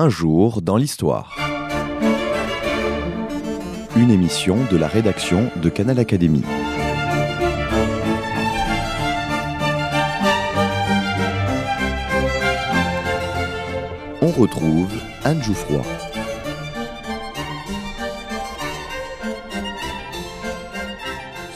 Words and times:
Un 0.00 0.10
jour 0.10 0.62
dans 0.62 0.76
l'histoire. 0.76 1.36
Une 3.96 4.12
émission 4.12 4.56
de 4.70 4.76
la 4.76 4.86
rédaction 4.86 5.50
de 5.60 5.68
Canal 5.68 5.98
Académie. 5.98 6.44
On 14.22 14.28
retrouve 14.28 14.92
Anne 15.24 15.42
Jouffroy. 15.42 15.82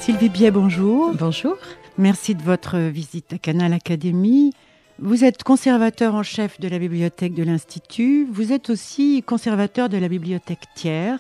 Sylvie 0.01 0.29
Biet, 0.31 0.51
bonjour. 0.51 1.15
Bonjour. 1.15 1.55
Merci 1.97 2.35
de 2.35 2.43
votre 2.43 2.77
visite 2.77 3.35
à 3.35 3.39
Canal 3.39 3.73
Académie. 3.73 4.53
Vous 5.05 5.25
êtes 5.25 5.43
conservateur 5.43 6.15
en 6.15 6.23
chef 6.23 6.61
de 6.61 6.69
la 6.69 6.79
bibliothèque 6.79 7.35
de 7.35 7.43
l'Institut. 7.43 8.25
Vous 8.31 8.53
êtes 8.53 8.71
aussi 8.71 9.25
conservateur 9.27 9.89
de 9.89 9.97
la 9.97 10.07
bibliothèque 10.07 10.69
Thiers, 10.77 11.17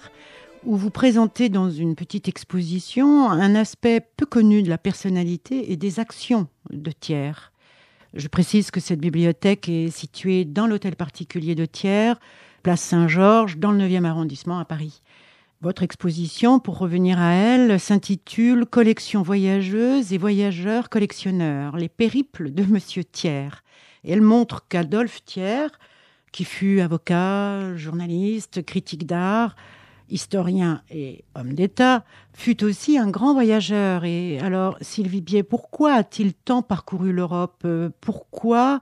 où 0.62 0.76
vous 0.76 0.90
présentez 0.90 1.48
dans 1.48 1.68
une 1.68 1.96
petite 1.96 2.28
exposition 2.28 3.28
un 3.28 3.56
aspect 3.56 4.00
peu 4.16 4.24
connu 4.24 4.62
de 4.62 4.68
la 4.68 4.78
personnalité 4.78 5.72
et 5.72 5.76
des 5.76 5.98
actions 5.98 6.46
de 6.70 6.92
Thiers. 6.92 7.50
Je 8.14 8.28
précise 8.28 8.70
que 8.70 8.78
cette 8.78 9.00
bibliothèque 9.00 9.68
est 9.68 9.90
située 9.90 10.44
dans 10.44 10.68
l'hôtel 10.68 10.94
particulier 10.94 11.56
de 11.56 11.64
Thiers, 11.64 12.14
place 12.62 12.82
Saint-Georges, 12.82 13.58
dans 13.58 13.72
le 13.72 13.84
9e 13.84 14.04
arrondissement 14.04 14.60
à 14.60 14.64
Paris. 14.64 15.02
Votre 15.62 15.84
exposition, 15.84 16.58
pour 16.58 16.78
revenir 16.78 17.20
à 17.20 17.34
elle, 17.34 17.78
s'intitule 17.78 18.66
Collection 18.66 19.22
voyageuse 19.22 20.12
et 20.12 20.18
voyageurs 20.18 20.88
collectionneurs, 20.88 21.76
les 21.76 21.88
périples 21.88 22.52
de 22.52 22.64
Monsieur 22.64 23.04
Thiers. 23.04 23.62
Elle 24.02 24.22
montre 24.22 24.66
qu'Adolphe 24.68 25.24
Thiers, 25.24 25.68
qui 26.32 26.42
fut 26.42 26.80
avocat, 26.80 27.76
journaliste, 27.76 28.66
critique 28.66 29.06
d'art, 29.06 29.54
historien 30.08 30.82
et 30.90 31.22
homme 31.36 31.54
d'État, 31.54 32.04
fut 32.32 32.64
aussi 32.64 32.98
un 32.98 33.08
grand 33.08 33.32
voyageur. 33.32 34.04
Et 34.04 34.40
alors, 34.40 34.76
Sylvie 34.80 35.20
Biet, 35.20 35.44
pourquoi 35.44 35.92
a-t-il 35.92 36.34
tant 36.34 36.62
parcouru 36.62 37.12
l'Europe? 37.12 37.64
Pourquoi 38.00 38.80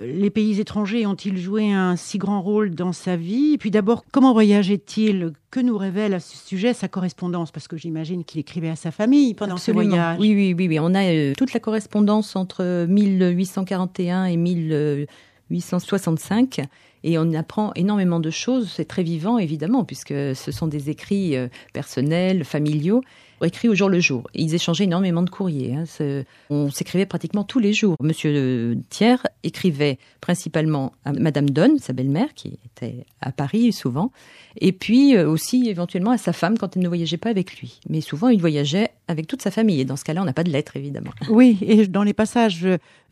les 0.00 0.30
pays 0.30 0.60
étrangers 0.60 1.06
ont-ils 1.06 1.38
joué 1.38 1.72
un 1.72 1.96
si 1.96 2.18
grand 2.18 2.42
rôle 2.42 2.74
dans 2.74 2.92
sa 2.92 3.16
vie? 3.16 3.52
Et 3.54 3.58
puis 3.58 3.70
d'abord, 3.70 4.04
comment 4.12 4.32
voyageait-il? 4.32 5.32
Que 5.50 5.60
nous 5.60 5.76
révèle 5.76 6.14
à 6.14 6.20
ce 6.20 6.36
sujet 6.36 6.74
sa 6.74 6.88
correspondance? 6.88 7.50
Parce 7.50 7.68
que 7.68 7.76
j'imagine 7.76 8.24
qu'il 8.24 8.40
écrivait 8.40 8.70
à 8.70 8.76
sa 8.76 8.90
famille 8.90 9.34
pendant 9.34 9.54
Absolument. 9.54 9.82
ce 9.82 9.88
voyage. 9.88 10.18
Oui, 10.20 10.34
oui, 10.34 10.54
oui, 10.56 10.68
oui. 10.68 10.78
On 10.80 10.94
a 10.94 11.04
euh, 11.04 11.32
toute 11.36 11.52
la 11.52 11.60
correspondance 11.60 12.36
entre 12.36 12.86
1841 12.88 14.26
et 14.26 14.36
1865. 14.36 16.60
Et 17.02 17.18
on 17.18 17.32
apprend 17.32 17.72
énormément 17.74 18.20
de 18.20 18.28
choses. 18.30 18.70
C'est 18.74 18.84
très 18.84 19.02
vivant, 19.02 19.38
évidemment, 19.38 19.84
puisque 19.84 20.10
ce 20.10 20.52
sont 20.52 20.66
des 20.66 20.90
écrits 20.90 21.34
euh, 21.36 21.48
personnels, 21.72 22.44
familiaux 22.44 23.02
écrits 23.44 23.68
au 23.68 23.74
jour 23.74 23.88
le 23.88 24.00
jour. 24.00 24.28
Ils 24.34 24.54
échangeaient 24.54 24.84
énormément 24.84 25.22
de 25.22 25.30
courriers. 25.30 25.74
Hein. 25.74 26.24
On 26.50 26.70
s'écrivait 26.70 27.06
pratiquement 27.06 27.44
tous 27.44 27.58
les 27.58 27.72
jours. 27.72 27.96
Monsieur 28.00 28.76
Thiers 28.90 29.26
écrivait 29.42 29.98
principalement 30.20 30.92
à 31.04 31.12
Madame 31.12 31.50
Donne, 31.50 31.78
sa 31.78 31.92
belle-mère, 31.92 32.34
qui 32.34 32.58
était 32.64 33.06
à 33.20 33.32
Paris 33.32 33.72
souvent, 33.72 34.12
et 34.60 34.72
puis 34.72 35.16
euh, 35.16 35.28
aussi 35.28 35.68
éventuellement 35.68 36.10
à 36.10 36.18
sa 36.18 36.32
femme 36.32 36.58
quand 36.58 36.76
elle 36.76 36.82
ne 36.82 36.88
voyageait 36.88 37.16
pas 37.16 37.30
avec 37.30 37.58
lui. 37.58 37.80
Mais 37.88 38.00
souvent, 38.00 38.28
il 38.28 38.40
voyageait 38.40 38.90
avec 39.08 39.26
toute 39.26 39.42
sa 39.42 39.50
famille. 39.50 39.80
Et 39.80 39.84
dans 39.84 39.96
ce 39.96 40.04
cas-là, 40.04 40.22
on 40.22 40.24
n'a 40.24 40.32
pas 40.32 40.44
de 40.44 40.50
lettres, 40.50 40.76
évidemment. 40.76 41.10
Oui, 41.30 41.58
et 41.62 41.86
dans 41.86 42.02
les 42.02 42.12
passages 42.12 42.66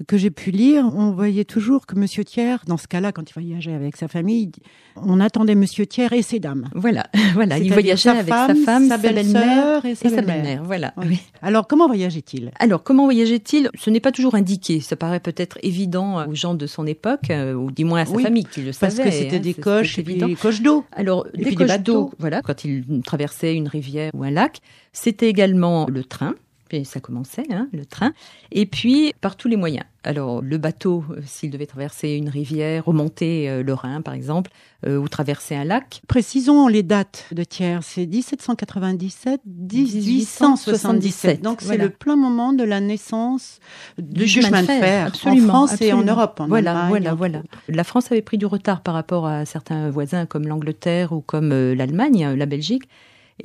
que 0.07 0.17
j'ai 0.17 0.31
pu 0.31 0.51
lire, 0.51 0.91
on 0.95 1.13
voyait 1.13 1.45
toujours 1.45 1.87
que 1.87 1.95
Monsieur 1.95 2.25
Thiers, 2.25 2.57
dans 2.67 2.77
ce 2.77 2.89
cas-là, 2.89 3.13
quand 3.13 3.31
il 3.31 3.33
voyageait 3.33 3.73
avec 3.73 3.97
sa 3.97 4.09
famille, 4.09 4.51
on 4.97 5.21
attendait 5.21 5.55
Monsieur 5.55 5.87
Thiers 5.87 6.13
et 6.13 6.23
ses 6.23 6.41
dames. 6.41 6.69
Voilà, 6.75 7.07
voilà. 7.35 7.59
Il 7.59 7.73
voyageait 7.73 8.11
avec 8.11 8.35
sa 8.35 8.55
femme, 8.55 8.89
sa 8.89 8.99
belle-mère 8.99 9.85
et 9.85 9.95
sa 9.95 10.18
Voilà. 10.65 10.93
Oui. 10.97 11.21
Alors, 11.43 11.67
comment 11.67 11.87
voyageait-il? 11.87 12.51
Alors, 12.59 12.83
comment 12.83 13.05
voyageait-il? 13.05 13.71
Ce 13.79 13.91
n'est 13.91 14.01
pas 14.01 14.13
toujours 14.13 14.35
indiqué. 14.35 14.81
Ça 14.81 14.97
paraît 14.97 15.21
peut-être 15.21 15.59
évident 15.63 16.27
aux 16.27 16.35
gens 16.35 16.55
de 16.55 16.67
son 16.67 16.87
époque, 16.87 17.31
euh, 17.31 17.55
ou 17.55 17.71
du 17.71 17.85
moins 17.85 18.03
à 18.03 18.07
sa 18.07 18.13
oui, 18.13 18.23
famille 18.23 18.45
qui 18.45 18.61
le 18.61 18.67
parce 18.67 18.95
savait. 18.95 19.05
Parce 19.05 19.17
que 19.17 19.23
c'était 19.23 19.37
hein, 19.37 19.41
des 19.41 19.55
coches 19.55 19.99
et 19.99 20.03
puis 20.03 20.17
des 20.17 20.35
coches 20.35 20.63
d'eau. 20.63 20.85
Alors, 20.93 21.27
et 21.35 21.45
des 21.45 21.55
coches 21.55 21.69
bateaux. 21.69 22.11
Voilà, 22.19 22.43
quand 22.43 22.65
il 22.65 22.85
traversait 23.05 23.55
une 23.55 23.69
rivière 23.69 24.11
ou 24.15 24.25
un 24.25 24.31
lac. 24.31 24.59
C'était 24.93 25.29
également 25.29 25.87
le 25.89 26.03
train. 26.05 26.35
Et 26.73 26.85
ça 26.85 27.01
commençait, 27.01 27.47
hein, 27.51 27.69
le 27.73 27.87
train. 27.87 28.13
Et 28.53 28.67
puis, 28.67 29.15
par 29.21 29.37
tous 29.37 29.49
les 29.49 29.57
moyens. 29.57 29.85
Alors, 30.05 30.43
le 30.43 30.59
bateau, 30.59 31.05
euh, 31.11 31.21
s'il 31.27 31.51
devait 31.51 31.67
traverser 31.67 32.13
une 32.13 32.29
rivière, 32.29 32.85
remonter 32.85 33.51
euh, 33.51 33.63
le 33.63 33.75
Rhin, 33.75 34.01
par 34.01 34.15
exemple, 34.15 34.51
euh, 34.87 34.97
ou 34.97 35.09
traverser 35.09 35.57
un 35.57 35.65
lac. 35.65 36.03
Précisons 36.07 36.69
les 36.69 36.83
dates 36.83 37.27
de 37.33 37.43
Thiers. 37.43 37.81
C'est 37.83 38.07
1797, 38.07 39.41
1877. 39.45 41.43
Donc, 41.43 41.63
voilà. 41.63 41.77
c'est 41.77 41.89
le 41.89 41.91
plein 41.91 42.17
moment 42.17 42.53
de 42.53 42.63
la 42.63 42.81
naissance 42.81 43.59
du, 43.99 44.25
du 44.25 44.29
chemin, 44.29 44.63
de 44.63 44.67
fer, 44.67 45.09
absolument, 45.09 45.47
en 45.47 45.49
France 45.49 45.73
absolument. 45.73 45.99
et 45.99 46.03
en 46.03 46.07
Europe. 46.07 46.41
En 46.41 46.47
voilà, 46.47 46.71
Allemagne, 46.71 46.89
voilà, 46.91 47.15
voilà. 47.15 47.43
La 47.69 47.85
France 47.85 48.11
avait 48.13 48.23
pris 48.23 48.39
du 48.39 48.47
retard 48.47 48.83
par 48.83 48.95
rapport 48.95 49.27
à 49.27 49.45
certains 49.47 49.91
voisins 49.91 50.27
comme 50.27 50.47
l'Angleterre 50.47 51.13
ou 51.13 51.21
comme 51.21 51.51
l'Allemagne, 51.51 52.35
la 52.35 52.47
Belgique. 52.47 52.85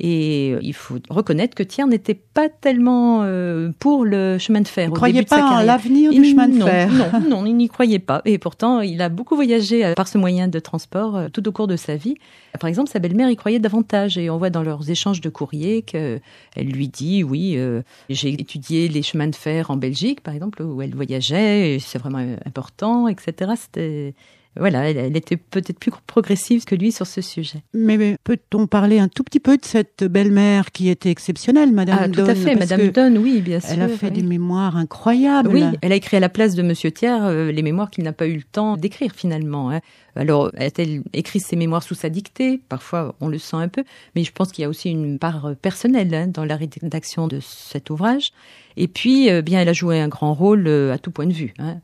Et 0.00 0.56
il 0.60 0.74
faut 0.74 0.96
reconnaître 1.08 1.54
que 1.54 1.62
Thiers 1.62 1.86
n'était 1.86 2.14
pas 2.14 2.48
tellement 2.48 3.22
euh, 3.22 3.70
pour 3.78 4.04
le 4.04 4.38
chemin 4.38 4.60
de 4.60 4.68
fer. 4.68 4.86
Il 4.86 4.90
ne 4.90 4.94
croyait 4.94 5.14
début 5.14 5.26
pas 5.26 5.36
en 5.36 5.50
carrière. 5.50 5.66
l'avenir 5.66 6.10
du 6.10 6.24
chemin 6.24 6.48
de 6.48 6.58
non, 6.58 6.66
fer. 6.66 6.90
Non, 7.28 7.42
non, 7.42 7.46
il 7.46 7.56
n'y 7.56 7.68
croyait 7.68 8.00
pas. 8.00 8.20
Et 8.24 8.38
pourtant, 8.38 8.80
il 8.80 9.00
a 9.02 9.08
beaucoup 9.08 9.36
voyagé 9.36 9.84
euh, 9.84 9.94
par 9.94 10.08
ce 10.08 10.18
moyen 10.18 10.48
de 10.48 10.58
transport 10.58 11.16
euh, 11.16 11.28
tout 11.28 11.46
au 11.48 11.52
cours 11.52 11.68
de 11.68 11.76
sa 11.76 11.96
vie. 11.96 12.16
Par 12.60 12.68
exemple, 12.68 12.90
sa 12.90 12.98
belle-mère 12.98 13.30
y 13.30 13.36
croyait 13.36 13.58
davantage. 13.58 14.18
Et 14.18 14.30
on 14.30 14.38
voit 14.38 14.50
dans 14.50 14.62
leurs 14.62 14.90
échanges 14.90 15.20
de 15.20 15.28
courriers 15.28 15.82
qu'elle 15.82 16.20
lui 16.56 16.88
dit, 16.88 17.24
oui, 17.24 17.54
euh, 17.56 17.82
j'ai 18.08 18.32
étudié 18.32 18.88
les 18.88 19.02
chemins 19.02 19.26
de 19.26 19.34
fer 19.34 19.70
en 19.70 19.76
Belgique, 19.76 20.20
par 20.20 20.34
exemple, 20.34 20.62
où 20.62 20.80
elle 20.82 20.94
voyageait, 20.94 21.78
c'est 21.80 21.98
vraiment 21.98 22.18
euh, 22.18 22.36
important, 22.46 23.08
etc. 23.08 23.52
C'était... 23.56 24.14
Voilà, 24.56 24.90
elle, 24.90 25.16
était 25.16 25.36
peut-être 25.36 25.78
plus 25.78 25.90
progressive 26.06 26.64
que 26.64 26.74
lui 26.74 26.92
sur 26.92 27.06
ce 27.06 27.20
sujet. 27.20 27.62
Mais, 27.72 27.96
mais 27.96 28.16
peut-on 28.22 28.66
parler 28.66 29.00
un 29.00 29.08
tout 29.08 29.24
petit 29.24 29.40
peu 29.40 29.56
de 29.56 29.64
cette 29.64 30.04
belle-mère 30.04 30.70
qui 30.70 30.88
était 30.88 31.10
exceptionnelle, 31.10 31.72
Madame 31.72 31.98
ah, 32.00 32.08
tout 32.08 32.20
à 32.20 32.34
fait, 32.34 32.54
Madame 32.54 32.88
Donne, 32.88 33.18
oui, 33.18 33.40
bien 33.40 33.58
sûr. 33.58 33.70
Elle 33.72 33.82
a 33.82 33.88
fait 33.88 34.06
oui. 34.06 34.12
des 34.12 34.22
mémoires 34.22 34.76
incroyables. 34.76 35.50
Oui, 35.50 35.64
elle 35.82 35.92
a 35.92 35.96
écrit 35.96 36.16
à 36.16 36.20
la 36.20 36.28
place 36.28 36.54
de 36.54 36.62
Monsieur 36.62 36.92
Thiers 36.92 37.22
euh, 37.22 37.50
les 37.50 37.62
mémoires 37.62 37.90
qu'il 37.90 38.04
n'a 38.04 38.12
pas 38.12 38.26
eu 38.26 38.36
le 38.36 38.42
temps 38.42 38.76
d'écrire 38.76 39.12
finalement. 39.14 39.70
hein. 39.70 39.80
Alors, 40.16 40.50
a-t-elle 40.56 41.02
écrit 41.12 41.40
ses 41.40 41.56
mémoires 41.56 41.82
sous 41.82 41.94
sa 41.94 42.08
dictée? 42.08 42.60
Parfois, 42.68 43.16
on 43.20 43.28
le 43.28 43.38
sent 43.38 43.56
un 43.56 43.68
peu, 43.68 43.84
mais 44.14 44.22
je 44.22 44.32
pense 44.32 44.52
qu'il 44.52 44.62
y 44.62 44.64
a 44.64 44.68
aussi 44.68 44.90
une 44.90 45.18
part 45.18 45.46
euh, 45.46 45.54
personnelle 45.54 46.14
hein, 46.14 46.26
dans 46.28 46.44
la 46.44 46.56
rédaction 46.56 47.26
de 47.26 47.40
cet 47.40 47.90
ouvrage. 47.90 48.30
Et 48.76 48.88
puis, 48.88 49.30
euh, 49.30 49.42
bien, 49.42 49.60
elle 49.60 49.68
a 49.68 49.72
joué 49.72 50.00
un 50.00 50.08
grand 50.08 50.34
rôle 50.34 50.66
euh, 50.66 50.92
à 50.92 50.98
tout 50.98 51.10
point 51.10 51.26
de 51.26 51.32
vue. 51.32 51.52
hein. 51.58 51.78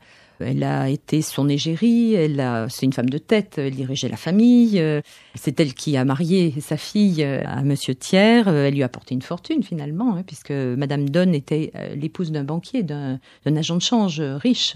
Elle 0.45 0.63
a 0.63 0.89
été 0.89 1.21
son 1.21 1.47
égérie, 1.49 2.13
elle 2.13 2.39
a, 2.39 2.67
c'est 2.69 2.85
une 2.85 2.93
femme 2.93 3.09
de 3.09 3.17
tête, 3.17 3.55
elle 3.57 3.75
dirigeait 3.75 4.09
la 4.09 4.17
famille. 4.17 4.79
euh, 4.79 5.01
C'est 5.35 5.59
elle 5.59 5.73
qui 5.73 5.97
a 5.97 6.05
marié 6.05 6.53
sa 6.61 6.77
fille 6.77 7.23
euh, 7.23 7.41
à 7.45 7.61
Monsieur 7.63 7.95
Thiers. 7.95 8.43
euh, 8.47 8.67
Elle 8.67 8.75
lui 8.75 8.83
a 8.83 8.87
apporté 8.87 9.13
une 9.13 9.21
fortune 9.21 9.63
finalement, 9.63 10.15
hein, 10.15 10.23
puisque 10.25 10.51
Madame 10.51 11.09
Donne 11.09 11.33
était 11.35 11.71
l'épouse 11.95 12.31
d'un 12.31 12.43
banquier, 12.43 12.83
d'un 12.83 13.19
d'un 13.45 13.55
agent 13.55 13.75
de 13.75 13.81
change 13.81 14.21
riche. 14.21 14.75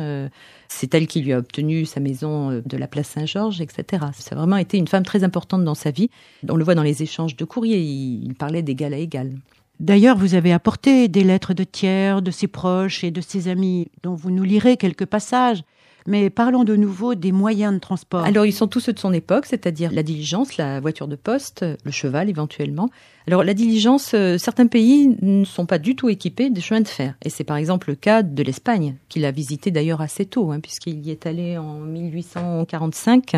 C'est 0.68 0.94
elle 0.96 1.08
qui 1.08 1.22
lui 1.22 1.34
a 1.34 1.38
obtenu 1.38 1.86
sa 1.86 2.00
maison 2.00 2.62
de 2.66 2.78
la 2.78 2.88
place 2.88 3.08
Saint-Georges, 3.10 3.62
etc. 3.62 4.04
Ça 4.14 4.36
a 4.36 4.38
vraiment 4.40 4.58
été 4.58 4.78
une 4.78 4.88
femme 4.88 5.04
très 5.04 5.24
importante 5.24 5.64
dans 5.64 5.76
sa 5.76 5.92
vie. 5.92 6.10
On 6.50 6.56
le 6.56 6.64
voit 6.64 6.76
dans 6.76 6.84
les 6.84 7.04
échanges 7.04 7.36
de 7.36 7.46
courriers, 7.46 7.82
il, 7.82 8.24
il 8.26 8.34
parlait 8.36 8.62
d'égal 8.64 8.94
à 8.94 8.98
égal. 8.98 9.32
D'ailleurs, 9.80 10.18
vous 10.18 10.36
avez 10.36 10.54
apporté 10.54 11.08
des 11.08 11.24
lettres 11.24 11.54
de 11.54 11.64
Thiers, 11.64 12.22
de 12.22 12.32
ses 12.32 12.48
proches 12.48 13.04
et 13.04 13.12
de 13.12 13.22
ses 13.22 13.48
amis, 13.48 13.90
dont 14.04 14.14
vous 14.14 14.32
nous 14.32 14.44
lirez 14.44 14.78
quelques 14.78 15.06
passages. 15.06 15.64
Mais 16.08 16.30
parlons 16.30 16.64
de 16.64 16.76
nouveau 16.76 17.16
des 17.16 17.32
moyens 17.32 17.74
de 17.74 17.80
transport. 17.80 18.24
Alors, 18.26 18.46
ils 18.46 18.54
sont 18.54 18.68
tous 18.68 18.80
ceux 18.80 18.94
de 18.94 19.00
son 19.00 19.12
époque, 19.12 19.48
c'est-à-dire 19.48 19.92
la 19.92 20.04
diligence, 20.04 20.56
la 20.56 20.80
voiture 20.80 21.08
de 21.08 21.16
poste, 21.16 21.66
le 21.84 21.92
cheval 21.92 22.30
éventuellement. 22.30 22.90
Alors, 23.26 23.44
la 23.44 23.56
diligence, 23.56 24.12
euh, 24.14 24.38
certains 24.38 24.68
pays 24.68 25.18
ne 25.24 25.44
sont 25.46 25.66
pas 25.66 25.80
du 25.80 25.96
tout 25.96 26.08
équipés 26.08 26.52
de 26.52 26.62
chemins 26.62 26.82
de 26.82 26.88
fer. 26.88 27.16
Et 27.24 27.32
c'est 27.32 27.44
par 27.44 27.58
exemple 27.58 27.90
le 27.90 27.96
cas 27.96 28.22
de 28.22 28.44
l'Espagne, 28.44 28.98
qu'il 29.10 29.26
a 29.26 29.32
visité 29.32 29.72
d'ailleurs 29.72 30.02
assez 30.02 30.28
tôt, 30.28 30.52
hein, 30.52 30.60
puisqu'il 30.60 31.04
y 31.04 31.10
est 31.10 31.26
allé 31.26 31.58
en 31.58 31.80
1845. 31.80 33.38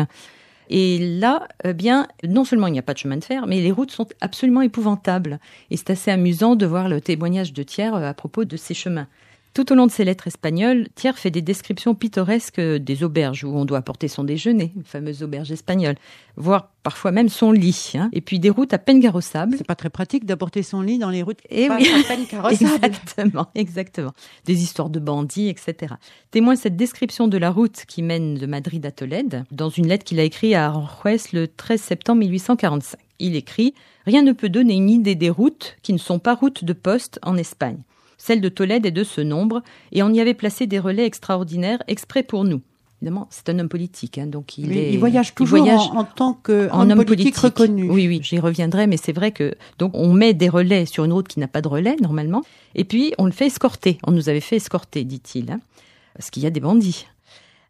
Et 0.68 0.98
là, 0.98 1.48
eh 1.64 1.72
bien, 1.72 2.08
non 2.26 2.44
seulement 2.44 2.66
il 2.66 2.72
n'y 2.72 2.78
a 2.78 2.82
pas 2.82 2.92
de 2.92 2.98
chemin 2.98 3.16
de 3.16 3.24
fer, 3.24 3.46
mais 3.46 3.60
les 3.60 3.72
routes 3.72 3.90
sont 3.90 4.06
absolument 4.20 4.60
épouvantables. 4.60 5.38
Et 5.70 5.76
c'est 5.76 5.90
assez 5.90 6.10
amusant 6.10 6.56
de 6.56 6.66
voir 6.66 6.88
le 6.88 7.00
témoignage 7.00 7.52
de 7.52 7.62
Thiers 7.62 7.94
euh, 7.94 8.08
à 8.08 8.14
propos 8.14 8.44
de 8.44 8.56
ces 8.56 8.74
chemins. 8.74 9.08
Tout 9.54 9.72
au 9.72 9.74
long 9.74 9.86
de 9.86 9.90
ses 9.90 10.04
lettres 10.04 10.26
espagnoles, 10.26 10.88
Thiers 10.94 11.16
fait 11.16 11.30
des 11.30 11.42
descriptions 11.42 11.94
pittoresques 11.94 12.60
des 12.60 13.02
auberges 13.02 13.44
où 13.44 13.48
on 13.48 13.64
doit 13.64 13.78
apporter 13.78 14.08
son 14.08 14.24
déjeuner, 14.24 14.72
les 14.76 14.84
fameuses 14.84 15.22
auberges 15.22 15.50
espagnoles, 15.50 15.96
voire 16.36 16.70
parfois 16.82 17.10
même 17.10 17.28
son 17.28 17.52
lit, 17.52 17.92
hein. 17.94 18.08
et 18.12 18.20
puis 18.20 18.38
des 18.38 18.50
routes 18.50 18.72
à 18.72 18.78
peine 18.78 19.00
carrossables. 19.00 19.56
C'est 19.58 19.66
pas 19.66 19.74
très 19.74 19.90
pratique 19.90 20.24
d'apporter 20.24 20.62
son 20.62 20.80
lit 20.80 20.98
dans 20.98 21.10
les 21.10 21.22
routes 21.22 21.40
et 21.50 21.68
pas 21.68 21.76
oui. 21.76 21.88
à 21.88 22.02
peine 22.06 22.26
carrossables. 22.30 22.84
exactement, 22.84 23.48
exactement. 23.54 24.12
Des 24.44 24.62
histoires 24.62 24.90
de 24.90 25.00
bandits, 25.00 25.48
etc. 25.48 25.94
Témoin 26.30 26.56
cette 26.56 26.76
description 26.76 27.28
de 27.28 27.38
la 27.38 27.50
route 27.50 27.84
qui 27.86 28.02
mène 28.02 28.34
de 28.34 28.46
Madrid 28.46 28.84
à 28.86 28.90
Tolède 28.90 29.44
dans 29.50 29.70
une 29.70 29.88
lettre 29.88 30.04
qu'il 30.04 30.20
a 30.20 30.24
écrite 30.24 30.54
à 30.54 30.66
Aranjuez 30.66 31.18
le 31.32 31.48
13 31.48 31.80
septembre 31.80 32.20
1845. 32.20 32.98
Il 33.18 33.34
écrit 33.34 33.74
Rien 34.06 34.22
ne 34.22 34.32
peut 34.32 34.48
donner 34.48 34.74
une 34.74 34.90
idée 34.90 35.16
des 35.16 35.30
routes 35.30 35.76
qui 35.82 35.92
ne 35.92 35.98
sont 35.98 36.18
pas 36.18 36.34
routes 36.34 36.64
de 36.64 36.72
poste 36.72 37.18
en 37.22 37.36
Espagne. 37.36 37.82
Celle 38.18 38.40
de 38.40 38.48
Tolède 38.48 38.84
est 38.84 38.90
de 38.90 39.04
ce 39.04 39.20
nombre, 39.20 39.62
et 39.92 40.02
on 40.02 40.12
y 40.12 40.20
avait 40.20 40.34
placé 40.34 40.66
des 40.66 40.78
relais 40.78 41.06
extraordinaires 41.06 41.82
exprès 41.86 42.22
pour 42.22 42.44
nous. 42.44 42.60
Évidemment, 43.00 43.28
c'est 43.30 43.48
un 43.48 43.58
homme 43.60 43.68
politique, 43.68 44.18
hein, 44.18 44.26
donc 44.26 44.58
il, 44.58 44.68
Oui, 44.70 44.76
est, 44.78 44.92
il 44.92 44.98
voyage 44.98 45.32
toujours 45.32 45.60
voyage 45.60 45.86
en, 45.92 45.98
en 45.98 46.04
tant 46.04 46.32
que 46.34 46.68
en 46.72 46.90
homme 46.90 47.04
politique, 47.04 47.36
reconnu. 47.36 47.88
Oui, 47.88 48.08
oui, 48.08 48.18
j'y 48.24 48.40
reviendrai, 48.40 48.88
mais 48.88 48.96
c'est 48.96 49.12
vrai 49.12 49.30
que 49.30 49.54
donc 49.78 49.92
on 49.94 50.12
met 50.12 50.34
des 50.34 50.48
relais 50.48 50.84
sur 50.84 51.04
une 51.04 51.12
route 51.12 51.28
qui 51.28 51.38
n'a 51.38 51.46
pas 51.46 51.62
de 51.62 51.68
relais 51.68 51.94
normalement, 52.02 52.42
et 52.74 52.82
puis 52.82 53.14
on 53.18 53.26
le 53.26 53.30
fait 53.30 53.46
escorter. 53.46 53.98
On 54.04 54.10
nous 54.10 54.28
avait 54.28 54.40
fait 54.40 54.56
escorter, 54.56 55.04
dit-il, 55.04 55.52
hein, 55.52 55.60
parce 56.16 56.30
qu'il 56.30 56.42
y 56.42 56.46
a 56.46 56.50
des 56.50 56.58
bandits. 56.58 57.06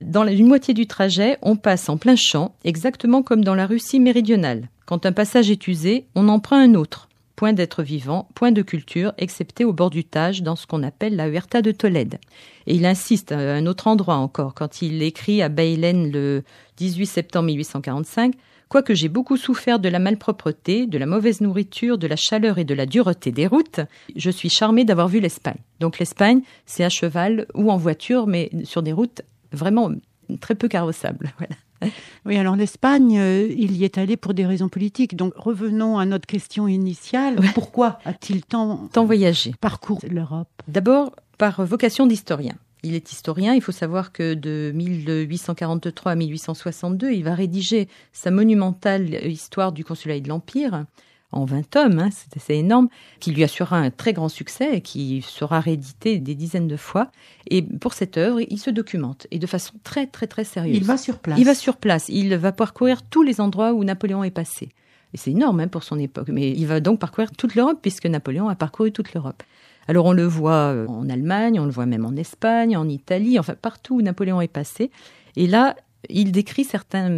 Dans 0.01 0.25
la- 0.25 0.33
une 0.33 0.47
moitié 0.47 0.73
du 0.73 0.87
trajet, 0.87 1.37
on 1.43 1.57
passe 1.57 1.91
en 1.91 1.99
plein 1.99 2.17
champ, 2.17 2.55
exactement 2.65 3.23
comme 3.23 3.45
dans 3.45 3.55
la 3.55 3.67
Russie 3.67 4.01
méridionale. 4.01 4.69
Quand 4.87 5.05
un 5.05 5.13
passage 5.13 5.51
est 5.51 5.69
usé, 5.69 6.07
on 6.15 6.29
en 6.31 6.39
prend 6.41 6.57
un 6.57 6.75
autre. 6.75 7.08
Point 7.39 7.53
d'être 7.53 7.85
vivant, 7.85 8.29
point 8.35 8.51
de 8.51 8.63
culture, 8.63 9.13
excepté 9.17 9.65
au 9.65 9.73
bord 9.73 9.91
du 9.91 10.03
Tage, 10.03 10.43
dans 10.43 10.57
ce 10.57 10.67
qu'on 10.67 10.83
appelle 10.83 11.15
la 11.15 11.29
Huerta 11.29 11.63
de 11.63 11.71
Tolède. 11.71 12.19
Et 12.67 12.75
il 12.75 12.85
insiste 12.85 13.31
à 13.31 13.39
un 13.39 13.65
autre 13.67 13.87
endroit 13.87 14.17
encore, 14.17 14.55
quand 14.55 14.83
il 14.83 15.05
écrit 15.05 15.41
à 15.41 15.49
Baylen 15.49 16.11
le 16.11 16.43
18 16.79 17.07
septembre 17.07 17.47
1845 17.47 18.35
Quoique 18.69 18.93
j'ai 18.93 19.09
beaucoup 19.09 19.37
souffert 19.37 19.79
de 19.79 19.89
la 19.89 20.01
malpropreté, 20.01 20.89
de 20.89 20.99
la 20.99 21.07
mauvaise 21.07 21.41
nourriture, 21.41 21.97
de 21.97 22.09
la 22.09 22.17
chaleur 22.17 22.59
et 22.59 22.65
de 22.65 22.75
la 22.75 22.87
dureté 22.87 23.31
des 23.31 23.47
routes, 23.47 23.83
je 24.17 24.31
suis 24.31 24.51
charmé 24.51 24.85
d'avoir 24.85 25.07
vu 25.07 25.21
l'Espagne. 25.21 25.61
Donc 25.79 26.01
l'Espagne, 26.01 26.41
c'est 26.67 26.83
à 26.83 26.89
cheval 26.89 27.47
ou 27.55 27.71
en 27.71 27.77
voiture, 27.77 28.27
mais 28.27 28.51
sur 28.65 28.83
des 28.83 28.93
routes 28.93 29.23
vraiment 29.53 29.93
très 30.41 30.57
peu 30.57 30.67
carrossables. 30.67 31.33
Voilà. 31.39 31.55
Oui, 32.27 32.37
alors 32.37 32.57
l'Espagne, 32.57 33.19
euh, 33.19 33.49
il 33.51 33.77
y 33.77 33.85
est 33.85 33.99
allé 33.99 34.17
pour 34.17 34.35
des 34.35 34.45
raisons 34.45 34.69
politiques. 34.69 35.17
Donc 35.17 35.35
revenons 35.37 35.99
à 35.99 36.05
notre 36.05 36.27
question 36.27 36.69
initiale. 36.69 37.37
Pourquoi 37.55 37.99
a-t-il 38.05 38.45
tant 38.45 38.89
Tant 38.93 39.05
voyagé? 39.05 39.55
parcouru 39.61 40.09
l'Europe? 40.09 40.49
D'abord, 40.67 41.15
par 41.39 41.65
vocation 41.65 42.07
d'historien. 42.07 42.55
Il 42.85 42.95
est 42.95 43.11
historien, 43.11 43.55
il 43.55 43.61
faut 43.61 43.73
savoir 43.73 44.13
que 44.13 44.35
de 44.35 44.71
1843 44.75 46.13
à 46.13 46.15
1862, 46.15 47.11
il 47.11 47.25
va 47.25 47.35
rédiger 47.35 47.89
sa 48.13 48.31
monumentale 48.31 49.27
histoire 49.27 49.73
du 49.73 49.85
consulat 49.85 50.15
et 50.15 50.21
de 50.21 50.29
l'Empire 50.29 50.85
en 51.31 51.45
20 51.45 51.69
tomes, 51.69 51.99
hein, 51.99 52.09
c'est 52.11 52.37
assez 52.37 52.55
énorme, 52.55 52.89
qui 53.21 53.33
lui 53.33 53.45
assurera 53.45 53.77
un 53.77 53.91
très 53.91 54.13
grand 54.13 54.29
succès 54.29 54.77
et 54.77 54.81
qui 54.81 55.23
sera 55.23 55.61
réédité 55.61 56.19
des 56.19 56.35
dizaines 56.35 56.69
de 56.69 56.77
fois. 56.77 57.11
Et 57.51 57.63
pour 57.63 57.93
cette 57.93 58.17
œuvre, 58.17 58.41
il 58.41 58.59
se 58.59 58.71
documente 58.71 59.27
et 59.31 59.39
de 59.39 59.47
façon 59.47 59.75
très 59.85 60.07
très 60.07 60.27
très 60.27 60.45
sérieuse. 60.45 60.77
Il 60.77 60.85
va 60.85 60.97
sur 60.97 61.19
place. 61.19 61.39
Il 61.39 61.45
va 61.45 61.55
sur 61.55 61.77
place, 61.77 62.09
il 62.09 62.35
va 62.37 62.53
parcourir 62.53 63.03
tous 63.03 63.23
les 63.23 63.41
endroits 63.41 63.73
où 63.75 63.85
Napoléon 63.85 64.25
est 64.25 64.31
passé. 64.31 64.71
Et 65.15 65.17
c'est 65.17 65.31
énorme 65.31 65.61
hein, 65.61 65.69
pour 65.69 65.83
son 65.83 65.99
époque, 65.99 66.29
mais 66.29 66.51
il 66.51 66.67
va 66.67 66.81
donc 66.81 66.99
parcourir 66.99 67.31
toute 67.33 67.55
l'Europe 67.55 67.79
puisque 67.83 68.07
Napoléon 68.07 68.49
a 68.49 68.55
parcouru 68.55 68.93
toute 68.93 69.13
l'Europe. 69.13 69.43
Alors 69.87 70.07
on 70.07 70.13
le 70.13 70.25
voit 70.25 70.73
euh, 70.73 70.87
en 70.87 71.09
Allemagne, 71.09 71.61
on 71.61 71.65
le 71.65 71.71
voit 71.71 71.87
même 71.87 72.05
en 72.05 72.15
Espagne, 72.17 72.77
en 72.77 72.89
Italie, 72.89 73.39
enfin 73.39 73.55
partout 73.55 73.97
où 73.97 74.03
Napoléon 74.03 74.41
est 74.41 74.49
passé. 74.49 74.91
Et 75.37 75.47
là, 75.47 75.77
il 76.09 76.33
décrit 76.33 76.65
certains 76.65 77.11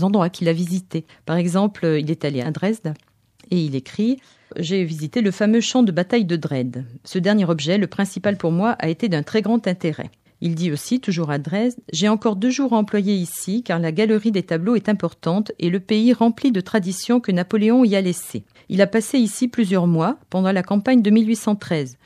endroits 0.00 0.30
qu'il 0.30 0.48
a 0.48 0.52
visités. 0.52 1.04
Par 1.26 1.36
exemple, 1.36 1.84
euh, 1.84 2.00
il 2.00 2.10
est 2.10 2.24
allé 2.24 2.40
à 2.40 2.50
Dresde 2.50 2.94
et 3.50 3.60
il 3.60 3.74
écrit 3.74 4.18
J'ai 4.56 4.84
visité 4.84 5.20
le 5.20 5.30
fameux 5.30 5.60
champ 5.60 5.82
de 5.82 5.92
bataille 5.92 6.24
de 6.24 6.36
Dresde. 6.36 6.84
Ce 7.04 7.18
dernier 7.18 7.44
objet, 7.44 7.78
le 7.78 7.86
principal 7.86 8.36
pour 8.36 8.52
moi, 8.52 8.70
a 8.78 8.88
été 8.88 9.08
d'un 9.08 9.22
très 9.22 9.42
grand 9.42 9.66
intérêt. 9.66 10.10
Il 10.40 10.54
dit 10.54 10.70
aussi, 10.70 11.00
toujours 11.00 11.30
à 11.30 11.38
Dresde, 11.38 11.78
J'ai 11.92 12.08
encore 12.08 12.36
deux 12.36 12.50
jours 12.50 12.72
à 12.72 12.76
employer 12.76 13.14
ici, 13.14 13.62
car 13.62 13.78
la 13.80 13.92
galerie 13.92 14.30
des 14.30 14.44
tableaux 14.44 14.76
est 14.76 14.88
importante 14.88 15.52
et 15.58 15.70
le 15.70 15.80
pays 15.80 16.12
rempli 16.12 16.52
de 16.52 16.60
traditions 16.60 17.20
que 17.20 17.32
Napoléon 17.32 17.84
y 17.84 17.96
a 17.96 18.00
laissées. 18.00 18.44
Il 18.68 18.80
a 18.80 18.86
passé 18.86 19.18
ici 19.18 19.48
plusieurs 19.48 19.86
mois, 19.86 20.18
pendant 20.30 20.52
la 20.52 20.62
campagne 20.62 21.02
de 21.02 21.10
1813. 21.10 21.96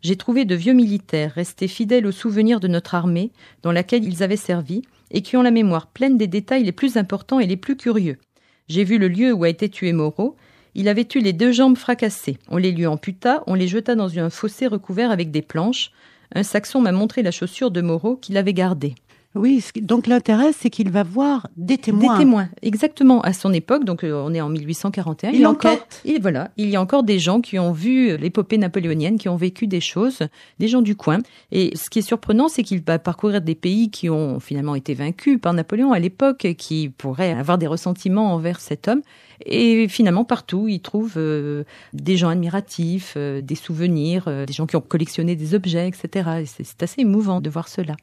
J'ai 0.00 0.16
trouvé 0.16 0.44
de 0.44 0.54
vieux 0.54 0.72
militaires 0.72 1.32
restés 1.32 1.68
fidèles 1.68 2.06
aux 2.06 2.12
souvenirs 2.12 2.60
de 2.60 2.68
notre 2.68 2.94
armée, 2.94 3.30
dans 3.62 3.72
laquelle 3.72 4.04
ils 4.04 4.22
avaient 4.22 4.36
servi, 4.36 4.82
et 5.10 5.22
qui 5.22 5.36
ont 5.36 5.42
la 5.42 5.50
mémoire 5.50 5.86
pleine 5.88 6.16
des 6.16 6.26
détails 6.26 6.64
les 6.64 6.72
plus 6.72 6.96
importants 6.96 7.38
et 7.40 7.46
les 7.46 7.56
plus 7.56 7.76
curieux. 7.76 8.18
J'ai 8.68 8.84
vu 8.84 8.98
le 8.98 9.08
lieu 9.08 9.32
où 9.32 9.44
a 9.44 9.48
été 9.48 9.68
tué 9.68 9.92
Moreau. 9.92 10.36
Il 10.74 10.88
avait 10.88 11.06
eu 11.14 11.18
les 11.18 11.32
deux 11.32 11.52
jambes 11.52 11.76
fracassées. 11.76 12.38
On 12.48 12.56
les 12.56 12.72
lui 12.72 12.86
amputa, 12.86 13.42
on 13.46 13.54
les 13.54 13.68
jeta 13.68 13.94
dans 13.94 14.18
un 14.18 14.30
fossé 14.30 14.66
recouvert 14.66 15.10
avec 15.10 15.30
des 15.30 15.42
planches. 15.42 15.90
Un 16.34 16.42
saxon 16.42 16.80
m'a 16.80 16.92
montré 16.92 17.22
la 17.22 17.30
chaussure 17.30 17.70
de 17.70 17.82
Moreau 17.82 18.16
qu'il 18.16 18.38
avait 18.38 18.54
gardée. 18.54 18.94
Oui, 19.34 19.64
donc 19.80 20.06
l'intérêt, 20.06 20.52
c'est 20.52 20.68
qu'il 20.68 20.90
va 20.90 21.02
voir 21.02 21.48
des 21.56 21.78
témoins. 21.78 22.18
Des 22.18 22.24
témoins, 22.24 22.48
exactement. 22.60 23.20
À 23.22 23.32
son 23.32 23.52
époque, 23.52 23.84
donc 23.84 24.04
euh, 24.04 24.22
on 24.24 24.34
est 24.34 24.40
en 24.40 24.48
1841. 24.48 25.30
Il 25.30 25.40
y 25.40 25.44
a 25.44 25.50
encore, 25.50 25.72
enquête. 25.72 26.02
et 26.04 26.18
voilà, 26.18 26.50
il 26.56 26.68
y 26.68 26.76
a 26.76 26.80
encore 26.80 27.02
des 27.02 27.18
gens 27.18 27.40
qui 27.40 27.58
ont 27.58 27.72
vu 27.72 28.16
l'épopée 28.16 28.58
napoléonienne, 28.58 29.18
qui 29.18 29.28
ont 29.28 29.36
vécu 29.36 29.66
des 29.66 29.80
choses, 29.80 30.20
des 30.58 30.68
gens 30.68 30.82
du 30.82 30.96
coin. 30.96 31.18
Et 31.50 31.76
ce 31.76 31.88
qui 31.88 32.00
est 32.00 32.02
surprenant, 32.02 32.48
c'est 32.48 32.62
qu'il 32.62 32.82
va 32.82 32.98
parcourir 32.98 33.40
des 33.40 33.54
pays 33.54 33.90
qui 33.90 34.10
ont 34.10 34.38
finalement 34.38 34.74
été 34.74 34.94
vaincus 34.94 35.38
par 35.40 35.54
Napoléon 35.54 35.92
à 35.92 35.98
l'époque, 35.98 36.46
qui 36.58 36.90
pourraient 36.90 37.32
avoir 37.32 37.58
des 37.58 37.66
ressentiments 37.66 38.34
envers 38.34 38.60
cet 38.60 38.88
homme. 38.88 39.02
Et 39.46 39.88
finalement, 39.88 40.24
partout, 40.24 40.68
il 40.68 40.80
trouve 40.80 41.14
euh, 41.16 41.64
des 41.92 42.16
gens 42.16 42.28
admiratifs, 42.28 43.14
euh, 43.16 43.40
des 43.40 43.54
souvenirs, 43.54 44.24
euh, 44.28 44.46
des 44.46 44.52
gens 44.52 44.66
qui 44.66 44.76
ont 44.76 44.80
collectionné 44.80 45.36
des 45.36 45.54
objets, 45.54 45.88
etc. 45.88 46.42
Et 46.42 46.46
c'est 46.46 46.82
assez 46.82 47.00
émouvant 47.00 47.40
de 47.40 47.50
voir 47.50 47.68
cela. 47.68 47.96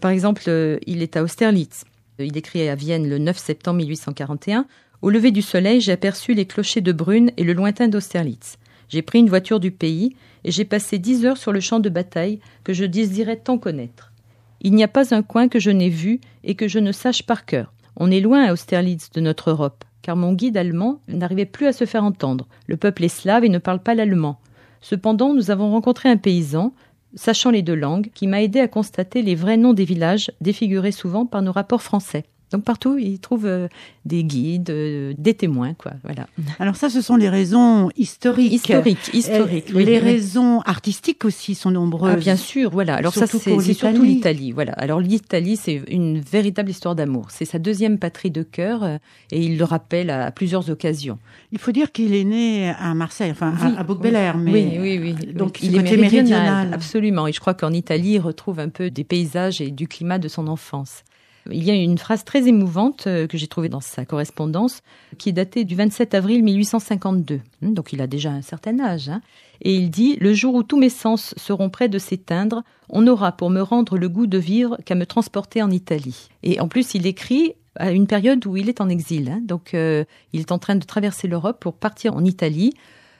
Par 0.00 0.10
exemple, 0.10 0.42
euh, 0.48 0.78
il 0.86 1.02
est 1.02 1.16
à 1.16 1.22
Austerlitz. 1.22 1.84
Il 2.18 2.36
écrit 2.36 2.68
à 2.68 2.74
Vienne 2.74 3.08
le 3.08 3.18
9 3.18 3.36
septembre 3.36 3.78
1841. 3.78 4.66
Au 5.02 5.10
lever 5.10 5.30
du 5.30 5.42
soleil, 5.42 5.80
j'ai 5.80 5.92
aperçu 5.92 6.34
les 6.34 6.46
clochers 6.46 6.80
de 6.80 6.92
Brune 6.92 7.30
et 7.36 7.44
le 7.44 7.52
lointain 7.52 7.88
d'Austerlitz. 7.88 8.56
J'ai 8.88 9.02
pris 9.02 9.18
une 9.18 9.28
voiture 9.28 9.60
du 9.60 9.70
pays 9.70 10.14
et 10.44 10.50
j'ai 10.50 10.64
passé 10.64 10.98
dix 10.98 11.24
heures 11.24 11.36
sur 11.36 11.52
le 11.52 11.60
champ 11.60 11.80
de 11.80 11.88
bataille 11.88 12.40
que 12.62 12.72
je 12.72 12.84
désirais 12.84 13.36
tant 13.36 13.58
connaître. 13.58 14.12
Il 14.60 14.74
n'y 14.74 14.84
a 14.84 14.88
pas 14.88 15.14
un 15.14 15.22
coin 15.22 15.48
que 15.48 15.58
je 15.58 15.70
n'ai 15.70 15.90
vu 15.90 16.20
et 16.42 16.54
que 16.54 16.68
je 16.68 16.78
ne 16.78 16.92
sache 16.92 17.24
par 17.24 17.44
cœur. 17.44 17.72
On 17.96 18.10
est 18.10 18.20
loin 18.20 18.44
à 18.44 18.52
Austerlitz 18.52 19.10
de 19.10 19.20
notre 19.20 19.50
Europe, 19.50 19.84
car 20.02 20.16
mon 20.16 20.32
guide 20.32 20.56
allemand 20.56 21.00
n'arrivait 21.08 21.44
plus 21.44 21.66
à 21.66 21.72
se 21.72 21.84
faire 21.84 22.04
entendre. 22.04 22.46
Le 22.66 22.76
peuple 22.76 23.04
est 23.04 23.08
slave 23.08 23.44
et 23.44 23.48
ne 23.48 23.58
parle 23.58 23.80
pas 23.80 23.94
l'allemand. 23.94 24.40
Cependant, 24.80 25.32
nous 25.32 25.50
avons 25.50 25.70
rencontré 25.70 26.08
un 26.08 26.16
paysan, 26.16 26.74
sachant 27.14 27.50
les 27.50 27.62
deux 27.62 27.74
langues, 27.74 28.10
qui 28.14 28.26
m'a 28.26 28.42
aidé 28.42 28.60
à 28.60 28.68
constater 28.68 29.22
les 29.22 29.34
vrais 29.34 29.56
noms 29.56 29.72
des 29.72 29.84
villages, 29.84 30.30
défigurés 30.40 30.92
souvent 30.92 31.26
par 31.26 31.42
nos 31.42 31.52
rapports 31.52 31.82
français. 31.82 32.24
Donc 32.52 32.62
partout, 32.62 32.98
il 32.98 33.18
trouve 33.18 33.46
euh, 33.46 33.66
des 34.04 34.22
guides, 34.22 34.70
euh, 34.70 35.12
des 35.18 35.34
témoins, 35.34 35.74
quoi. 35.74 35.92
Voilà. 36.04 36.28
Alors 36.60 36.76
ça, 36.76 36.88
ce 36.88 37.00
sont 37.00 37.16
les 37.16 37.28
raisons 37.28 37.90
historiques. 37.96 38.52
Historique, 38.52 39.10
historique. 39.12 39.70
Euh, 39.70 39.76
oui, 39.76 39.84
les 39.84 39.92
oui. 39.94 39.98
raisons 39.98 40.60
artistiques 40.60 41.24
aussi 41.24 41.54
sont 41.56 41.72
nombreuses. 41.72 42.12
Ah, 42.14 42.16
bien 42.16 42.36
sûr, 42.36 42.70
voilà. 42.70 42.94
Alors 42.94 43.12
ça, 43.12 43.26
Surtout 43.26 43.42
c'est 43.42 43.50
pour 43.50 43.62
c'est 43.62 43.74
surtout 43.74 44.02
l'Italie. 44.02 44.52
Voilà. 44.52 44.72
Alors 44.74 45.00
l'Italie, 45.00 45.56
c'est 45.56 45.82
une 45.88 46.20
véritable 46.20 46.70
histoire 46.70 46.94
d'amour. 46.94 47.26
C'est 47.30 47.44
sa 47.44 47.58
deuxième 47.58 47.98
patrie 47.98 48.30
de 48.30 48.42
cœur 48.44 48.84
et 49.32 49.40
il 49.42 49.58
le 49.58 49.64
rappelle 49.64 50.10
à 50.10 50.30
plusieurs 50.30 50.70
occasions. 50.70 51.18
Il 51.50 51.58
faut 51.58 51.72
dire 51.72 51.90
qu'il 51.90 52.14
est 52.14 52.24
né 52.24 52.68
à 52.78 52.94
Marseille, 52.94 53.30
enfin 53.32 53.54
à- 53.60 53.80
à, 53.80 53.82
Beauc-Belair, 53.82 54.36
mais 54.38 54.52
Oui, 54.52 54.78
oui, 54.80 54.98
oui. 55.02 55.32
donc 55.32 55.60
il 55.62 55.74
est 55.74 55.78
côté 55.78 55.96
méridional, 55.96 56.30
méridional. 56.42 56.74
Absolument. 56.74 57.26
Et 57.26 57.32
je 57.32 57.40
crois 57.40 57.54
qu'en 57.54 57.72
Italie, 57.72 58.12
il 58.12 58.18
retrouve 58.20 58.60
un 58.60 58.68
peu 58.68 58.90
des 58.90 59.02
paysages 59.04 59.60
et 59.60 59.70
du 59.70 59.88
climat 59.88 60.18
de 60.18 60.28
son 60.28 60.46
enfance. 60.46 61.02
Il 61.50 61.62
y 61.64 61.70
a 61.70 61.74
une 61.74 61.98
phrase 61.98 62.24
très 62.24 62.46
émouvante 62.48 63.06
euh, 63.06 63.26
que 63.26 63.36
j'ai 63.36 63.46
trouvée 63.46 63.68
dans 63.68 63.80
sa 63.80 64.04
correspondance, 64.04 64.80
qui 65.18 65.28
est 65.28 65.32
datée 65.32 65.64
du 65.64 65.74
27 65.74 66.14
avril 66.14 66.42
1852. 66.42 67.40
Hum, 67.62 67.74
Donc 67.74 67.92
il 67.92 68.00
a 68.00 68.06
déjà 68.06 68.30
un 68.30 68.42
certain 68.42 68.78
âge. 68.80 69.08
hein. 69.08 69.20
Et 69.62 69.74
il 69.74 69.90
dit 69.90 70.16
Le 70.20 70.32
jour 70.32 70.54
où 70.54 70.62
tous 70.62 70.78
mes 70.78 70.88
sens 70.88 71.34
seront 71.36 71.70
près 71.70 71.88
de 71.88 71.98
s'éteindre, 71.98 72.62
on 72.88 73.02
n'aura 73.02 73.32
pour 73.32 73.50
me 73.50 73.60
rendre 73.60 73.98
le 73.98 74.08
goût 74.08 74.26
de 74.26 74.38
vivre 74.38 74.78
qu'à 74.84 74.94
me 74.94 75.06
transporter 75.06 75.62
en 75.62 75.70
Italie. 75.70 76.28
Et 76.42 76.60
en 76.60 76.68
plus, 76.68 76.94
il 76.94 77.06
écrit 77.06 77.54
à 77.76 77.90
une 77.90 78.06
période 78.06 78.46
où 78.46 78.56
il 78.56 78.68
est 78.68 78.80
en 78.80 78.88
exil. 78.88 79.28
hein. 79.30 79.40
Donc 79.44 79.74
euh, 79.74 80.04
il 80.32 80.40
est 80.40 80.52
en 80.52 80.58
train 80.58 80.76
de 80.76 80.84
traverser 80.84 81.28
l'Europe 81.28 81.58
pour 81.60 81.74
partir 81.74 82.14
en 82.14 82.24
Italie 82.24 82.72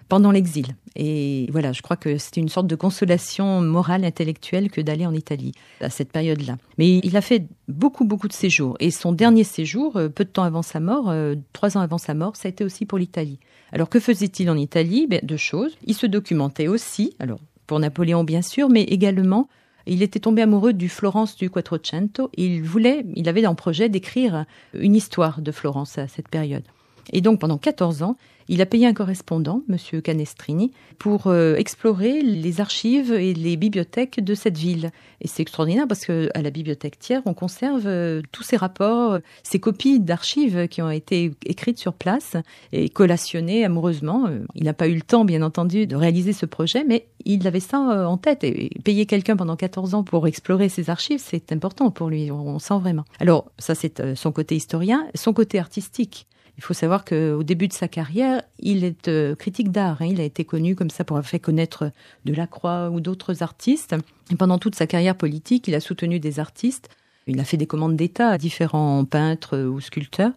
pendant 0.09 0.31
l'exil. 0.31 0.77
Et 0.97 1.49
voilà, 1.51 1.73
je 1.73 1.83
crois 1.83 1.97
que 1.97 2.19
c'est 2.19 2.37
une 2.37 2.49
sorte 2.49 2.67
de 2.67 2.77
consolation 2.77 3.61
morale, 3.61 4.05
intellectuelle 4.05 4.71
que 4.71 4.81
d'aller 4.81 5.07
en 5.07 5.13
Italie 5.13 5.53
à 5.81 5.91
cette 5.91 6.13
période-là. 6.13 6.57
Mais 6.79 6.99
il 6.99 7.17
a 7.17 7.21
fait 7.21 7.47
beaucoup, 7.69 8.05
beaucoup 8.05 8.29
de 8.29 8.33
séjours. 8.33 8.77
Et 8.81 8.91
son 8.91 9.13
dernier 9.13 9.45
séjour, 9.45 9.97
euh, 9.97 10.09
peu 10.09 10.25
de 10.25 10.31
temps 10.31 10.45
avant 10.45 10.63
sa 10.63 10.81
mort, 10.81 11.11
euh, 11.11 11.35
trois 11.53 11.77
ans 11.77 11.81
avant 11.81 11.99
sa 11.99 12.15
mort, 12.15 12.37
ça 12.37 12.49
a 12.49 12.51
été 12.51 12.65
aussi 12.65 12.87
pour 12.87 12.99
l'Italie. 12.99 13.39
Alors 13.73 13.89
que 13.89 13.99
faisait-il 13.99 14.49
en 14.51 14.57
Italie? 14.57 15.07
Ben, 15.09 15.21
Deux 15.23 15.37
choses. 15.37 15.77
Il 15.87 15.95
se 15.95 16.07
documentait 16.07 16.69
aussi, 16.69 17.17
alors 17.19 17.41
pour 17.67 17.81
Napoléon 17.81 18.25
bien 18.25 18.43
sûr, 18.43 18.69
mais 18.69 18.83
également 18.83 19.49
Il 19.87 20.03
était 20.03 20.21
tombé 20.21 20.41
amoureux 20.43 20.73
du 20.73 20.89
Florence 20.89 21.37
du 21.37 21.51
Quattrocento. 21.51 22.31
Il 22.37 22.63
voulait, 22.63 23.05
il 23.17 23.29
avait 23.29 23.47
en 23.47 23.55
projet 23.55 23.91
d'écrire 23.91 24.47
une 24.73 24.95
histoire 24.95 25.43
de 25.43 25.53
Florence 25.53 25.99
à 25.99 26.09
cette 26.09 26.29
période. 26.29 26.65
Et 27.13 27.21
donc 27.21 27.41
pendant 27.41 27.59
14 27.59 28.03
ans, 28.03 28.17
il 28.49 28.61
a 28.61 28.67
payé 28.67 28.87
un 28.87 28.93
correspondant, 28.93 29.63
M. 29.69 30.03
Canestrini, 30.03 30.73
pour 30.99 31.27
euh, 31.27 31.57
explorer 31.57 32.23
les 32.23 32.61
archives 32.61 33.13
et 33.13 33.35
les 33.35 33.57
bibliothèques 33.57 34.23
de 34.23 34.35
cette 34.35 34.59
ville. 34.59 34.91
Et 35.21 35.29
c'est 35.29 35.43
extraordinaire 35.43 35.87
parce 35.89 36.05
que 36.05 36.29
à 36.35 36.43
la 36.43 36.51
bibliothèque 36.51 36.99
Thiers, 36.99 37.21
on 37.25 37.35
conserve 37.35 37.87
euh, 37.87 38.23
tous 38.33 38.43
ces 38.43 38.57
rapports, 38.57 39.19
ces 39.43 39.61
copies 39.61 40.01
d'archives 40.01 40.69
qui 40.69 40.83
ont 40.83 40.91
été 40.91 41.33
écrites 41.47 41.79
sur 41.79 41.95
place 41.95 42.37
et 42.73 42.89
collationnées 42.89 43.65
amoureusement. 43.65 44.27
Euh, 44.27 44.41
il 44.55 44.65
n'a 44.65 44.75
pas 44.75 44.89
eu 44.89 44.95
le 44.95 45.03
temps, 45.03 45.25
bien 45.25 45.43
entendu, 45.43 45.87
de 45.87 45.97
réaliser 45.97 46.33
ce 46.33 46.47
projet, 46.47 46.85
mais 46.85 47.07
il 47.25 47.47
avait 47.47 47.61
ça 47.61 47.79
en 48.09 48.17
tête. 48.19 48.45
Et 48.45 48.71
payer 48.85 49.07
quelqu'un 49.07 49.37
pendant 49.37 49.57
14 49.57 49.95
ans 49.95 50.05
pour 50.05 50.27
explorer 50.27 50.69
ces 50.69 50.91
archives, 50.91 51.23
c'est 51.25 51.53
important 51.53 51.91
pour 51.91 52.09
lui, 52.11 52.31
on 52.31 52.59
sent 52.59 52.79
vraiment. 52.81 53.05
Alors, 53.21 53.51
ça 53.59 53.75
c'est 53.75 54.15
son 54.15 54.33
côté 54.33 54.57
historien, 54.57 55.07
son 55.15 55.33
côté 55.33 55.59
artistique. 55.59 56.27
Il 56.57 56.63
faut 56.63 56.75
savoir 56.75 57.05
qu'au 57.05 57.43
début 57.43 57.67
de 57.67 57.73
sa 57.73 57.89
carrière, 57.89 58.43
il 58.61 58.85
est 58.85 59.09
euh, 59.09 59.35
critique 59.35 59.73
d'art. 59.73 60.01
Hein. 60.01 60.07
Il 60.07 60.21
a 60.21 60.25
été 60.25 60.45
connu 60.45 60.77
comme 60.77 60.91
ça 60.91 61.05
pour 61.05 61.17
avoir 61.17 61.29
fait 61.29 61.41
connaître 61.41 61.91
Delacroix 62.25 62.91
ou 62.91 63.01
d'autres 63.01 63.43
artistes. 63.43 63.97
Et 64.31 64.37
pendant 64.37 64.59
toute 64.59 64.77
sa 64.77 64.87
carrière 64.87 65.17
politique, 65.17 65.67
il 65.67 65.75
a 65.75 65.81
soutenu 65.81 66.21
des 66.21 66.39
artistes. 66.39 66.89
Il 67.27 67.41
a 67.41 67.45
fait 67.45 67.57
des 67.57 67.67
commandes 67.67 67.97
d'État 67.97 68.29
à 68.29 68.39
différents 68.39 69.05
peintres 69.05 69.59
ou 69.59 69.81
sculpteurs. 69.81 70.33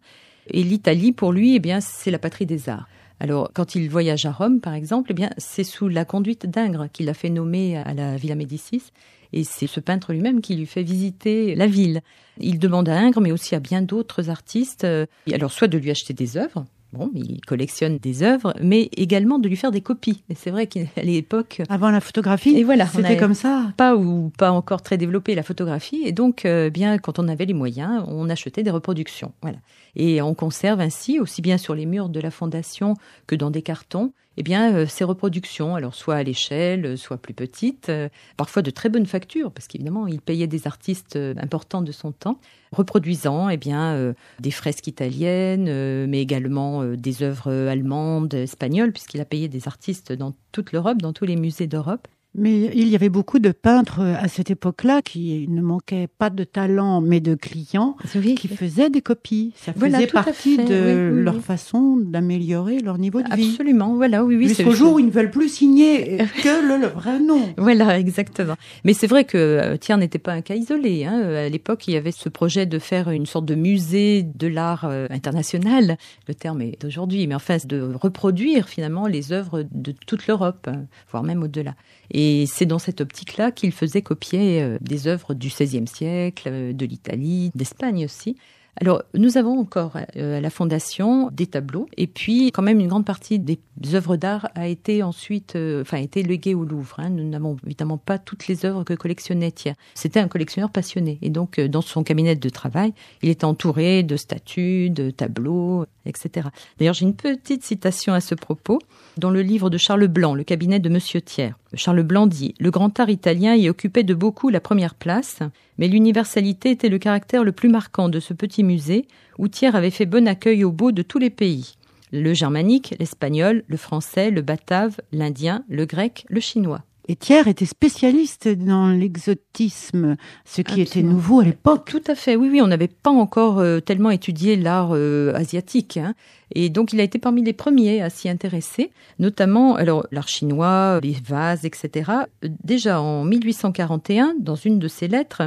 Et 0.49 0.63
l'Italie, 0.63 1.11
pour 1.11 1.33
lui, 1.33 1.55
eh 1.55 1.59
bien, 1.59 1.81
c'est 1.81 2.11
la 2.11 2.19
patrie 2.19 2.45
des 2.45 2.69
arts. 2.69 2.87
Alors, 3.19 3.51
quand 3.53 3.75
il 3.75 3.89
voyage 3.89 4.25
à 4.25 4.31
Rome, 4.31 4.59
par 4.59 4.73
exemple, 4.73 5.11
eh 5.11 5.13
bien, 5.13 5.29
c'est 5.37 5.63
sous 5.63 5.87
la 5.87 6.05
conduite 6.05 6.45
d'Ingres 6.45 6.87
qu'il 6.91 7.09
a 7.09 7.13
fait 7.13 7.29
nommer 7.29 7.77
à 7.77 7.93
la 7.93 8.15
Villa 8.15 8.35
Médicis. 8.35 8.91
Et 9.33 9.43
c'est 9.43 9.67
ce 9.67 9.79
peintre 9.79 10.13
lui-même 10.13 10.41
qui 10.41 10.55
lui 10.55 10.65
fait 10.65 10.83
visiter 10.83 11.55
la 11.55 11.67
ville. 11.67 12.01
Il 12.39 12.59
demande 12.59 12.89
à 12.89 12.97
Ingres, 12.97 13.21
mais 13.21 13.31
aussi 13.31 13.55
à 13.55 13.59
bien 13.59 13.81
d'autres 13.81 14.29
artistes, 14.29 14.83
euh, 14.83 15.05
alors 15.31 15.51
soit 15.51 15.67
de 15.67 15.77
lui 15.77 15.91
acheter 15.91 16.13
des 16.13 16.37
œuvres, 16.37 16.65
Bon, 16.93 17.11
il 17.13 17.41
collectionne 17.41 17.97
des 17.97 18.23
œuvres, 18.23 18.53
mais 18.61 18.89
également 18.95 19.39
de 19.39 19.49
lui 19.49 19.57
faire 19.57 19.71
des 19.71 19.81
copies. 19.81 20.23
Et 20.29 20.35
c'est 20.35 20.51
vrai 20.51 20.67
qu'à 20.67 20.85
l'époque, 21.03 21.61
avant 21.67 21.89
la 21.89 21.99
photographie, 21.99 22.57
et 22.57 22.63
voilà, 22.63 22.85
c'était 22.87 23.17
comme 23.17 23.33
ça. 23.33 23.73
Pas 23.75 23.95
ou 23.95 24.31
pas 24.37 24.51
encore 24.51 24.81
très 24.81 24.97
développé 24.97 25.35
la 25.35 25.43
photographie, 25.43 26.01
et 26.05 26.13
donc 26.13 26.45
euh, 26.45 26.69
bien 26.69 26.97
quand 26.97 27.19
on 27.19 27.27
avait 27.27 27.45
les 27.45 27.53
moyens, 27.53 28.05
on 28.07 28.29
achetait 28.29 28.63
des 28.63 28.71
reproductions. 28.71 29.33
Voilà, 29.41 29.57
et 29.97 30.21
on 30.21 30.33
conserve 30.33 30.79
ainsi 30.79 31.19
aussi 31.19 31.41
bien 31.41 31.57
sur 31.57 31.75
les 31.75 31.85
murs 31.85 32.07
de 32.07 32.21
la 32.21 32.31
fondation 32.31 32.93
que 33.27 33.35
dans 33.35 33.51
des 33.51 33.61
cartons 33.61 34.13
eh 34.39 34.43
bien, 34.43 34.73
euh, 34.73 34.85
ces 34.85 35.03
reproductions, 35.03 35.75
alors 35.75 35.95
soit 35.95 36.15
à 36.15 36.23
l'échelle, 36.23 36.95
soit 36.95 37.17
plus 37.17 37.33
petites, 37.33 37.89
euh, 37.89 38.07
parfois 38.37 38.61
de 38.61 38.69
très 38.69 38.87
bonne 38.87 39.07
facture, 39.07 39.51
parce 39.51 39.67
qu'évidemment, 39.67 40.05
il 40.05 40.21
payait 40.21 40.45
des 40.45 40.67
artistes 40.67 41.15
euh, 41.15 41.33
importants 41.37 41.81
de 41.81 41.91
son 41.91 42.11
temps, 42.11 42.39
reproduisant 42.71 43.49
eh 43.49 43.57
bien, 43.57 44.13
des 44.39 44.51
fresques 44.51 44.87
italiennes, 44.87 46.05
mais 46.05 46.21
également 46.21 46.83
des 46.83 47.23
œuvres 47.23 47.49
allemandes, 47.49 48.33
espagnoles, 48.33 48.91
puisqu'il 48.91 49.21
a 49.21 49.25
payé 49.25 49.47
des 49.47 49.69
artistes 49.69 50.11
dans 50.11 50.33
toute 50.51 50.73
l'Europe, 50.73 51.01
dans 51.01 51.13
tous 51.13 51.23
les 51.23 51.37
musées 51.37 51.67
d'Europe. 51.67 52.09
Mais 52.37 52.71
il 52.75 52.87
y 52.87 52.95
avait 52.95 53.09
beaucoup 53.09 53.39
de 53.39 53.51
peintres 53.51 54.01
à 54.01 54.27
cette 54.27 54.51
époque-là 54.51 55.01
qui 55.01 55.47
ne 55.49 55.61
manquaient 55.61 56.07
pas 56.07 56.29
de 56.29 56.43
talent, 56.43 57.01
mais 57.01 57.19
de 57.19 57.35
clients 57.35 57.97
qui 58.37 58.47
faisaient 58.47 58.89
des 58.89 59.01
copies. 59.01 59.53
Ça 59.55 59.73
faisait 59.73 60.07
partie 60.07 60.57
de 60.57 61.11
leur 61.13 61.41
façon 61.41 61.97
d'améliorer 61.97 62.79
leur 62.79 62.97
niveau 62.97 63.21
de 63.21 63.35
vie. 63.35 63.49
Absolument, 63.49 63.95
voilà, 63.95 64.23
oui, 64.23 64.35
oui. 64.35 64.47
Jusqu'au 64.47 64.73
jour 64.73 64.93
où 64.93 64.99
ils 64.99 65.07
ne 65.07 65.11
veulent 65.11 65.31
plus 65.31 65.49
signer 65.49 66.17
que 66.43 66.79
le, 66.79 66.87
vrai 66.87 67.19
nom. 67.19 67.53
Voilà, 67.57 67.99
exactement. 67.99 68.55
Mais 68.83 68.93
c'est 68.93 69.07
vrai 69.07 69.23
que 69.23 69.37
euh, 69.37 69.77
Thiers 69.77 69.97
n'était 69.97 70.19
pas 70.19 70.33
un 70.33 70.41
cas 70.41 70.55
isolé. 70.55 71.05
Hein. 71.05 71.19
À 71.21 71.49
l'époque, 71.49 71.87
il 71.87 71.93
y 71.93 71.97
avait 71.97 72.11
ce 72.11 72.29
projet 72.29 72.65
de 72.65 72.79
faire 72.79 73.09
une 73.09 73.25
sorte 73.25 73.45
de 73.45 73.55
musée 73.55 74.23
de 74.23 74.47
l'art 74.47 74.85
euh, 74.85 75.07
international. 75.09 75.97
Le 76.27 76.33
terme 76.35 76.61
est 76.61 76.81
d'aujourd'hui, 76.81 77.25
mais 77.27 77.35
enfin, 77.35 77.57
de 77.65 77.93
reproduire 77.93 78.69
finalement 78.69 79.07
les 79.07 79.31
œuvres 79.31 79.65
de 79.71 79.91
toute 79.91 80.27
l'Europe, 80.27 80.67
hein, 80.67 80.85
voire 81.11 81.23
même 81.23 81.43
au-delà. 81.43 81.73
Et 82.11 82.45
c'est 82.47 82.65
dans 82.65 82.79
cette 82.79 83.01
optique-là 83.01 83.51
qu'il 83.51 83.71
faisait 83.71 84.01
copier 84.01 84.61
euh, 84.61 84.77
des 84.81 85.07
œuvres 85.07 85.33
du 85.33 85.49
XVIe 85.49 85.87
siècle, 85.87 86.47
euh, 86.47 86.73
de 86.73 86.85
l'Italie, 86.85 87.51
d'Espagne 87.55 88.05
aussi. 88.05 88.37
Alors, 88.79 89.01
nous 89.15 89.39
avons 89.39 89.59
encore 89.59 89.97
euh, 90.17 90.37
à 90.37 90.41
la 90.41 90.51
Fondation 90.51 91.31
des 91.31 91.47
tableaux, 91.47 91.87
et 91.97 92.05
puis 92.05 92.51
quand 92.51 92.61
même 92.61 92.79
une 92.79 92.87
grande 92.87 93.05
partie 93.05 93.39
des 93.39 93.59
œuvres 93.95 94.17
d'art 94.17 94.49
a 94.53 94.67
été 94.67 95.01
ensuite, 95.01 95.57
enfin, 95.81 95.97
a 95.97 96.01
été 96.01 96.21
léguée 96.21 96.53
au 96.53 96.63
Louvre. 96.63 96.99
Hein. 96.99 97.09
Nous 97.09 97.27
n'avons 97.27 97.57
évidemment 97.65 97.97
pas 97.97 98.19
toutes 98.19 98.47
les 98.47 98.65
œuvres 98.65 98.83
que 98.83 98.93
collectionnait 98.93 99.49
Thiers. 99.49 99.73
C'était 99.95 100.19
un 100.19 100.27
collectionneur 100.27 100.69
passionné, 100.69 101.17
et 101.23 101.31
donc 101.31 101.59
dans 101.59 101.81
son 101.81 102.03
cabinet 102.03 102.35
de 102.35 102.49
travail, 102.49 102.93
il 103.23 103.29
était 103.29 103.45
entouré 103.45 104.03
de 104.03 104.15
statues, 104.15 104.91
de 104.91 105.09
tableaux, 105.09 105.87
etc. 106.05 106.49
D'ailleurs, 106.77 106.93
j'ai 106.93 107.05
une 107.05 107.15
petite 107.15 107.63
citation 107.63 108.13
à 108.13 108.21
ce 108.21 108.35
propos 108.35 108.77
dans 109.17 109.31
le 109.31 109.41
livre 109.41 109.71
de 109.71 109.79
Charles 109.79 110.07
Blanc, 110.07 110.35
Le 110.35 110.43
cabinet 110.43 110.79
de 110.79 110.89
Monsieur 110.89 111.21
Thiers. 111.21 111.53
Charles 111.77 112.03
Blanc 112.03 112.27
dit 112.27 112.53
Le 112.59 112.71
grand 112.71 112.99
art 112.99 113.09
italien 113.09 113.55
y 113.55 113.69
occupait 113.69 114.03
de 114.03 114.13
beaucoup 114.13 114.49
la 114.49 114.59
première 114.59 114.95
place, 114.95 115.39
mais 115.77 115.87
l'universalité 115.87 116.71
était 116.71 116.89
le 116.89 116.97
caractère 116.97 117.43
le 117.43 117.51
plus 117.51 117.69
marquant 117.69 118.09
de 118.09 118.19
ce 118.19 118.33
petit 118.33 118.63
musée 118.63 119.07
où 119.37 119.47
Thiers 119.47 119.75
avait 119.75 119.91
fait 119.91 120.05
bon 120.05 120.27
accueil 120.27 120.63
aux 120.63 120.71
beaux 120.71 120.91
de 120.91 121.03
tous 121.03 121.19
les 121.19 121.29
pays 121.29 121.77
le 122.11 122.33
germanique, 122.33 122.95
l'espagnol, 122.99 123.63
le 123.67 123.77
français, 123.77 124.31
le 124.31 124.41
batave, 124.41 124.99
l'indien, 125.11 125.63
le 125.67 125.85
grec, 125.85 126.25
le 126.29 126.39
chinois. 126.39 126.83
Et 127.09 127.15
Thiers 127.15 127.47
était 127.47 127.65
spécialiste 127.65 128.49
dans 128.49 128.89
l'exotisme, 128.89 130.17
ce 130.43 130.61
qui 130.61 130.81
était 130.81 131.03
nouveau 131.03 131.39
à 131.39 131.45
l'époque. 131.45 131.89
Tout 131.89 132.01
à 132.05 132.15
fait, 132.15 132.35
oui, 132.35 132.49
oui, 132.51 132.61
on 132.61 132.67
n'avait 132.67 132.89
pas 132.89 133.11
encore 133.11 133.59
euh, 133.59 133.79
tellement 133.79 134.11
étudié 134.11 134.57
l'art 134.57 134.89
euh, 134.91 135.33
asiatique. 135.33 135.95
Hein. 135.95 136.15
Et 136.53 136.69
donc, 136.69 136.91
il 136.91 136.99
a 136.99 137.03
été 137.03 137.17
parmi 137.17 137.41
les 137.43 137.53
premiers 137.53 138.01
à 138.01 138.09
s'y 138.09 138.27
intéresser, 138.27 138.91
notamment 139.19 139.75
alors 139.75 140.05
l'art 140.11 140.27
chinois, 140.27 140.99
les 141.01 141.15
vases, 141.25 141.63
etc. 141.63 142.11
Déjà 142.43 142.99
en 142.99 143.23
1841, 143.23 144.35
dans 144.41 144.55
une 144.55 144.77
de 144.77 144.89
ses 144.89 145.07
lettres, 145.07 145.43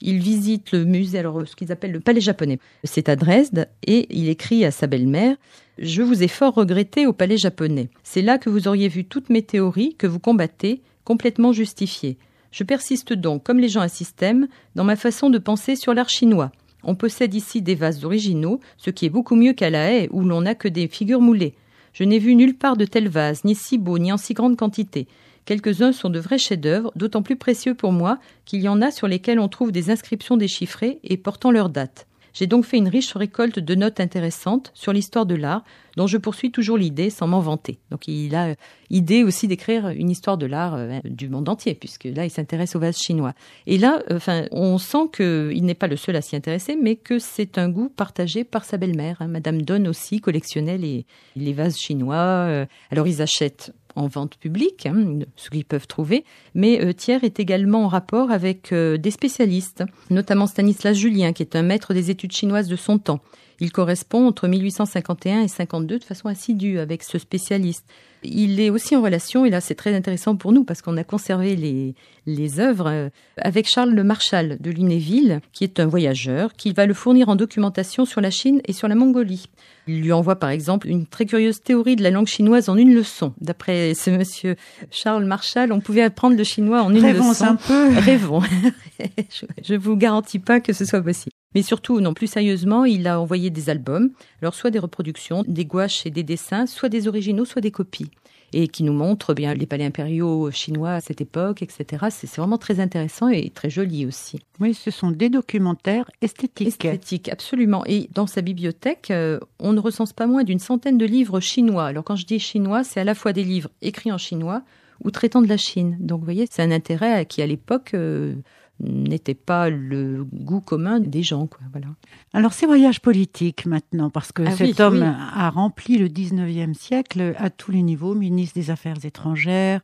il 0.00 0.18
visite 0.18 0.72
le 0.72 0.84
musée, 0.84 1.20
alors 1.20 1.46
ce 1.46 1.54
qu'ils 1.54 1.70
appellent 1.70 1.92
le 1.92 2.00
palais 2.00 2.20
japonais. 2.20 2.58
C'est 2.82 3.08
à 3.08 3.14
Dresde 3.14 3.68
et 3.86 4.08
il 4.10 4.28
écrit 4.28 4.64
à 4.64 4.72
sa 4.72 4.88
belle-mère 4.88 5.36
Je 5.78 6.02
vous 6.02 6.24
ai 6.24 6.28
fort 6.28 6.54
regretté 6.54 7.06
au 7.06 7.12
palais 7.12 7.38
japonais. 7.38 7.88
C'est 8.02 8.22
là 8.22 8.38
que 8.38 8.50
vous 8.50 8.66
auriez 8.66 8.88
vu 8.88 9.04
toutes 9.04 9.30
mes 9.30 9.42
théories 9.42 9.94
que 9.94 10.08
vous 10.08 10.18
combattez 10.18 10.82
complètement 11.04 11.52
justifié. 11.52 12.18
Je 12.50 12.64
persiste 12.64 13.12
donc, 13.12 13.42
comme 13.42 13.58
les 13.58 13.68
gens 13.68 13.80
à 13.80 13.88
système, 13.88 14.48
dans 14.74 14.84
ma 14.84 14.96
façon 14.96 15.30
de 15.30 15.38
penser 15.38 15.76
sur 15.76 15.94
l'art 15.94 16.08
chinois. 16.08 16.52
On 16.82 16.94
possède 16.94 17.34
ici 17.34 17.62
des 17.62 17.74
vases 17.74 18.04
originaux, 18.04 18.60
ce 18.76 18.90
qui 18.90 19.06
est 19.06 19.10
beaucoup 19.10 19.36
mieux 19.36 19.54
qu'à 19.54 19.70
la 19.70 19.92
haie 19.92 20.08
où 20.12 20.22
l'on 20.22 20.42
n'a 20.42 20.54
que 20.54 20.68
des 20.68 20.86
figures 20.86 21.20
moulées. 21.20 21.54
Je 21.92 22.04
n'ai 22.04 22.18
vu 22.18 22.34
nulle 22.34 22.56
part 22.56 22.76
de 22.76 22.84
tels 22.84 23.08
vases, 23.08 23.44
ni 23.44 23.54
si 23.54 23.78
beaux, 23.78 23.98
ni 23.98 24.12
en 24.12 24.16
si 24.16 24.34
grande 24.34 24.56
quantité. 24.56 25.06
Quelques-uns 25.44 25.92
sont 25.92 26.10
de 26.10 26.18
vrais 26.18 26.38
chefs-d'œuvre, 26.38 26.92
d'autant 26.96 27.22
plus 27.22 27.36
précieux 27.36 27.74
pour 27.74 27.92
moi 27.92 28.18
qu'il 28.44 28.60
y 28.60 28.68
en 28.68 28.80
a 28.80 28.90
sur 28.90 29.08
lesquels 29.08 29.38
on 29.38 29.48
trouve 29.48 29.72
des 29.72 29.90
inscriptions 29.90 30.36
déchiffrées 30.36 31.00
et 31.04 31.16
portant 31.16 31.50
leur 31.50 31.68
date. 31.68 32.06
J'ai 32.34 32.48
donc 32.48 32.64
fait 32.64 32.76
une 32.76 32.88
riche 32.88 33.14
récolte 33.14 33.60
de 33.60 33.74
notes 33.76 34.00
intéressantes 34.00 34.72
sur 34.74 34.92
l'histoire 34.92 35.24
de 35.24 35.36
l'art, 35.36 35.64
dont 35.96 36.08
je 36.08 36.18
poursuis 36.18 36.50
toujours 36.50 36.76
l'idée 36.76 37.08
sans 37.08 37.28
m'en 37.28 37.40
vanter. 37.40 37.78
Donc 37.92 38.08
il 38.08 38.34
a 38.34 38.48
euh, 38.48 38.54
idée 38.90 39.22
aussi 39.22 39.46
d'écrire 39.46 39.88
une 39.88 40.10
histoire 40.10 40.36
de 40.36 40.46
l'art 40.46 40.74
euh, 40.74 40.98
du 41.04 41.28
monde 41.28 41.48
entier, 41.48 41.74
puisque 41.74 42.04
là 42.04 42.24
il 42.24 42.30
s'intéresse 42.30 42.74
au 42.74 42.80
vase 42.80 42.98
chinois. 42.98 43.34
Et 43.68 43.78
là, 43.78 44.02
euh, 44.10 44.16
enfin, 44.16 44.46
on 44.50 44.78
sent 44.78 45.10
qu'il 45.14 45.64
n'est 45.64 45.74
pas 45.74 45.86
le 45.86 45.96
seul 45.96 46.16
à 46.16 46.22
s'y 46.22 46.34
intéresser, 46.34 46.76
mais 46.76 46.96
que 46.96 47.20
c'est 47.20 47.56
un 47.56 47.68
goût 47.68 47.88
partagé 47.88 48.42
par 48.42 48.64
sa 48.64 48.78
belle-mère. 48.78 49.18
Hein. 49.20 49.28
Madame 49.28 49.62
Donne 49.62 49.86
aussi 49.86 50.20
collectionnait 50.20 50.78
les, 50.78 51.06
les 51.36 51.52
vases 51.52 51.78
chinois. 51.78 52.66
Alors 52.90 53.06
ils 53.06 53.22
achètent 53.22 53.72
en 53.96 54.06
vente 54.06 54.36
publique, 54.36 54.86
hein, 54.86 55.20
ce 55.36 55.50
qu'ils 55.50 55.64
peuvent 55.64 55.86
trouver, 55.86 56.24
mais 56.54 56.84
euh, 56.84 56.92
Thiers 56.92 57.20
est 57.22 57.40
également 57.40 57.84
en 57.84 57.88
rapport 57.88 58.30
avec 58.30 58.72
euh, 58.72 58.96
des 58.96 59.10
spécialistes, 59.10 59.84
notamment 60.10 60.46
Stanislas 60.46 60.96
Julien, 60.96 61.32
qui 61.32 61.42
est 61.42 61.56
un 61.56 61.62
maître 61.62 61.94
des 61.94 62.10
études 62.10 62.32
chinoises 62.32 62.68
de 62.68 62.76
son 62.76 62.98
temps. 62.98 63.20
Il 63.60 63.72
correspond 63.72 64.26
entre 64.26 64.48
1851 64.48 65.42
et 65.42 65.48
52 65.48 65.98
de 65.98 66.04
façon 66.04 66.28
assidue 66.28 66.78
avec 66.78 67.02
ce 67.02 67.18
spécialiste. 67.18 67.84
Il 68.26 68.58
est 68.58 68.70
aussi 68.70 68.96
en 68.96 69.02
relation, 69.02 69.44
et 69.44 69.50
là 69.50 69.60
c'est 69.60 69.74
très 69.74 69.94
intéressant 69.94 70.34
pour 70.34 70.52
nous 70.52 70.64
parce 70.64 70.80
qu'on 70.80 70.96
a 70.96 71.04
conservé 71.04 71.56
les, 71.56 71.94
les 72.26 72.58
œuvres, 72.58 72.88
euh, 72.88 73.08
avec 73.36 73.68
Charles 73.68 73.90
Le 73.90 74.02
Marchal 74.02 74.56
de 74.60 74.70
Lunéville, 74.70 75.40
qui 75.52 75.64
est 75.64 75.78
un 75.78 75.86
voyageur, 75.86 76.54
qui 76.54 76.72
va 76.72 76.86
le 76.86 76.94
fournir 76.94 77.28
en 77.28 77.36
documentation 77.36 78.06
sur 78.06 78.20
la 78.20 78.30
Chine 78.30 78.62
et 78.64 78.72
sur 78.72 78.88
la 78.88 78.94
Mongolie. 78.94 79.50
Il 79.86 80.00
lui 80.00 80.12
envoie 80.12 80.36
par 80.36 80.48
exemple 80.50 80.88
une 80.88 81.06
très 81.06 81.26
curieuse 81.26 81.60
théorie 81.60 81.96
de 81.96 82.02
la 82.02 82.10
langue 82.10 82.26
chinoise 82.26 82.70
en 82.70 82.76
une 82.76 82.94
leçon. 82.94 83.34
D'après 83.40 83.92
ce 83.94 84.08
monsieur 84.10 84.56
Charles 84.90 85.26
Marchal, 85.26 85.72
on 85.72 85.80
pouvait 85.80 86.02
apprendre 86.02 86.36
le 86.36 86.44
chinois 86.44 86.82
en 86.82 86.94
une 86.94 87.04
Rêvons 87.04 87.28
leçon. 87.28 87.44
un 87.44 87.56
peu. 87.56 87.88
Rêvons. 87.98 88.40
je, 89.62 89.74
ne 89.74 89.78
vous 89.78 89.96
garantis 89.96 90.38
pas 90.38 90.60
que 90.60 90.72
ce 90.72 90.86
soit 90.86 91.02
possible. 91.02 91.34
Mais 91.54 91.62
surtout, 91.62 92.00
non, 92.00 92.14
plus 92.14 92.26
sérieusement, 92.26 92.84
il 92.84 93.06
a 93.06 93.20
envoyé 93.20 93.50
des 93.50 93.70
albums. 93.70 94.10
Alors, 94.42 94.54
soit 94.54 94.70
des 94.70 94.78
reproductions, 94.78 95.44
des 95.46 95.64
gouaches 95.64 96.04
et 96.06 96.10
des 96.10 96.22
dessins, 96.22 96.66
soit 96.66 96.88
des 96.88 97.08
originaux, 97.08 97.44
soit 97.44 97.62
des 97.62 97.70
copies. 97.70 98.10
et 98.56 98.68
qui 98.68 98.84
nous 98.84 98.92
montre 98.92 99.34
bien 99.34 99.52
les 99.52 99.66
palais 99.66 99.84
impériaux 99.84 100.48
chinois 100.52 100.92
à 100.92 101.00
cette 101.00 101.20
époque, 101.20 101.60
etc. 101.60 102.06
C'est 102.10 102.32
vraiment 102.36 102.58
très 102.58 102.78
intéressant 102.78 103.28
et 103.28 103.50
très 103.50 103.68
joli 103.68 104.06
aussi. 104.06 104.38
Oui, 104.60 104.74
ce 104.74 104.92
sont 104.92 105.10
des 105.10 105.28
documentaires 105.28 106.08
esthétiques. 106.22 106.68
Esthétiques, 106.68 107.28
absolument. 107.28 107.82
Et 107.86 108.08
dans 108.14 108.28
sa 108.28 108.42
bibliothèque, 108.42 109.10
euh, 109.10 109.40
on 109.58 109.72
ne 109.72 109.80
recense 109.80 110.12
pas 110.12 110.28
moins 110.28 110.44
d'une 110.44 110.60
centaine 110.60 110.98
de 110.98 111.04
livres 111.04 111.40
chinois. 111.40 111.86
Alors 111.86 112.04
quand 112.04 112.14
je 112.14 112.26
dis 112.26 112.38
chinois, 112.38 112.84
c'est 112.84 113.00
à 113.00 113.04
la 113.04 113.16
fois 113.16 113.32
des 113.32 113.42
livres 113.42 113.70
écrits 113.82 114.12
en 114.12 114.18
chinois 114.18 114.62
ou 115.02 115.10
traitant 115.10 115.42
de 115.42 115.48
la 115.48 115.56
Chine. 115.56 115.96
Donc 115.98 116.20
vous 116.20 116.24
voyez, 116.24 116.46
c'est 116.48 116.62
un 116.62 116.70
intérêt 116.70 117.26
qui 117.26 117.42
à 117.42 117.46
l'époque 117.46 117.92
euh, 117.94 118.34
n'était 118.80 119.34
pas 119.34 119.70
le 119.70 120.24
goût 120.24 120.60
commun 120.60 121.00
des 121.00 121.22
gens. 121.22 121.46
Quoi, 121.46 121.60
voilà. 121.70 121.88
Alors 122.32 122.52
ces 122.52 122.66
voyages 122.66 123.00
politiques 123.00 123.66
maintenant, 123.66 124.10
parce 124.10 124.32
que 124.32 124.42
ah 124.46 124.50
cet 124.50 124.80
homme 124.80 125.02
a 125.02 125.50
rempli 125.50 125.96
le 125.96 126.08
19e 126.08 126.74
siècle 126.74 127.34
à 127.38 127.50
tous 127.50 127.70
les 127.70 127.82
niveaux, 127.82 128.14
ministre 128.14 128.58
des 128.58 128.70
Affaires 128.70 129.04
étrangères, 129.04 129.80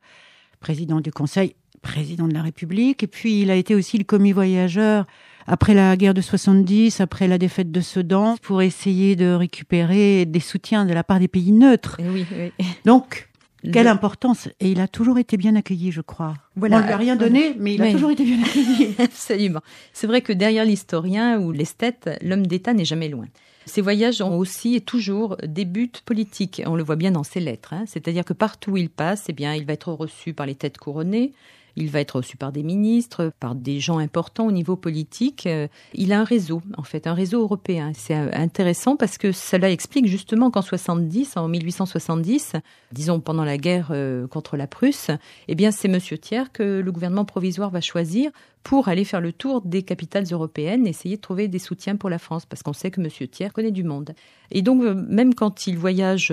président 0.58 1.00
du 1.00 1.12
Conseil, 1.12 1.54
président 1.82 2.28
de 2.28 2.34
la 2.34 2.42
République, 2.42 3.02
et 3.02 3.06
puis 3.06 3.42
il 3.42 3.50
a 3.50 3.54
été 3.54 3.74
aussi 3.74 3.96
le 3.96 4.04
commis 4.04 4.32
voyageur 4.32 5.06
après 5.46 5.74
la 5.74 5.96
guerre 5.96 6.14
de 6.14 6.20
70, 6.20 7.00
après 7.00 7.26
la 7.26 7.38
défaite 7.38 7.72
de 7.72 7.80
Sedan, 7.80 8.36
pour 8.42 8.62
essayer 8.62 9.16
de 9.16 9.32
récupérer 9.32 10.26
des 10.26 10.40
soutiens 10.40 10.84
de 10.84 10.92
la 10.92 11.02
part 11.02 11.18
des 11.18 11.28
pays 11.28 11.52
neutres. 11.52 11.96
Eh 11.98 12.08
oui, 12.08 12.26
oui. 12.30 12.66
Donc, 12.84 13.29
quelle 13.72 13.88
importance 13.88 14.48
Et 14.60 14.70
il 14.70 14.80
a 14.80 14.88
toujours 14.88 15.18
été 15.18 15.36
bien 15.36 15.54
accueilli, 15.56 15.92
je 15.92 16.00
crois. 16.00 16.34
Voilà. 16.56 16.78
On 16.78 16.80
ne 16.80 16.86
lui 16.86 16.92
a 16.92 16.96
rien 16.96 17.16
donné, 17.16 17.54
mais 17.58 17.74
il 17.74 17.82
a 17.82 17.92
toujours 17.92 18.10
été 18.10 18.24
bien 18.24 18.42
accueilli. 18.42 18.94
Absolument. 18.98 19.60
C'est 19.92 20.06
vrai 20.06 20.22
que 20.22 20.32
derrière 20.32 20.64
l'historien 20.64 21.38
ou 21.40 21.52
l'esthète, 21.52 22.10
l'homme 22.22 22.46
d'État 22.46 22.72
n'est 22.72 22.84
jamais 22.84 23.08
loin. 23.08 23.26
Ses 23.66 23.82
voyages 23.82 24.22
ont 24.22 24.36
aussi 24.36 24.74
et 24.74 24.80
toujours 24.80 25.36
des 25.44 25.64
buts 25.64 25.92
politiques. 26.04 26.62
On 26.66 26.74
le 26.74 26.82
voit 26.82 26.96
bien 26.96 27.10
dans 27.10 27.22
ses 27.22 27.40
lettres. 27.40 27.72
Hein. 27.74 27.84
C'est-à-dire 27.86 28.24
que 28.24 28.32
partout 28.32 28.72
où 28.72 28.76
il 28.76 28.88
passe, 28.88 29.26
eh 29.28 29.32
bien, 29.32 29.54
il 29.54 29.66
va 29.66 29.74
être 29.74 29.92
reçu 29.92 30.32
par 30.32 30.46
les 30.46 30.54
têtes 30.54 30.78
couronnées. 30.78 31.32
Il 31.80 31.88
va 31.88 32.00
être 32.00 32.16
reçu 32.16 32.36
par 32.36 32.52
des 32.52 32.62
ministres, 32.62 33.32
par 33.40 33.54
des 33.54 33.80
gens 33.80 33.98
importants 33.98 34.46
au 34.46 34.52
niveau 34.52 34.76
politique. 34.76 35.46
Euh, 35.46 35.66
il 35.94 36.12
a 36.12 36.20
un 36.20 36.24
réseau, 36.24 36.60
en 36.76 36.82
fait, 36.82 37.06
un 37.06 37.14
réseau 37.14 37.40
européen. 37.40 37.92
C'est 37.94 38.14
euh, 38.14 38.28
intéressant 38.32 38.96
parce 38.96 39.16
que 39.16 39.32
cela 39.32 39.70
explique 39.70 40.06
justement 40.06 40.50
qu'en 40.50 40.62
70, 40.62 41.36
en 41.36 41.48
1870, 41.48 42.56
disons 42.92 43.20
pendant 43.20 43.44
la 43.44 43.56
guerre 43.56 43.88
euh, 43.92 44.26
contre 44.26 44.56
la 44.56 44.66
Prusse, 44.66 45.10
eh 45.48 45.54
bien, 45.54 45.70
c'est 45.70 45.88
Monsieur 45.88 46.18
Thiers 46.18 46.52
que 46.52 46.80
le 46.80 46.92
gouvernement 46.92 47.24
provisoire 47.24 47.70
va 47.70 47.80
choisir 47.80 48.30
pour 48.62 48.88
aller 48.88 49.04
faire 49.04 49.22
le 49.22 49.32
tour 49.32 49.62
des 49.62 49.82
capitales 49.82 50.26
européennes, 50.30 50.86
essayer 50.86 51.16
de 51.16 51.22
trouver 51.22 51.48
des 51.48 51.58
soutiens 51.58 51.96
pour 51.96 52.10
la 52.10 52.18
France, 52.18 52.44
parce 52.44 52.62
qu'on 52.62 52.74
sait 52.74 52.90
que 52.90 53.00
Monsieur 53.00 53.26
Thiers 53.26 53.48
connaît 53.54 53.70
du 53.70 53.84
monde. 53.84 54.14
Et 54.50 54.60
donc, 54.60 54.82
même 54.82 55.34
quand 55.34 55.66
il 55.66 55.78
voyage 55.78 56.30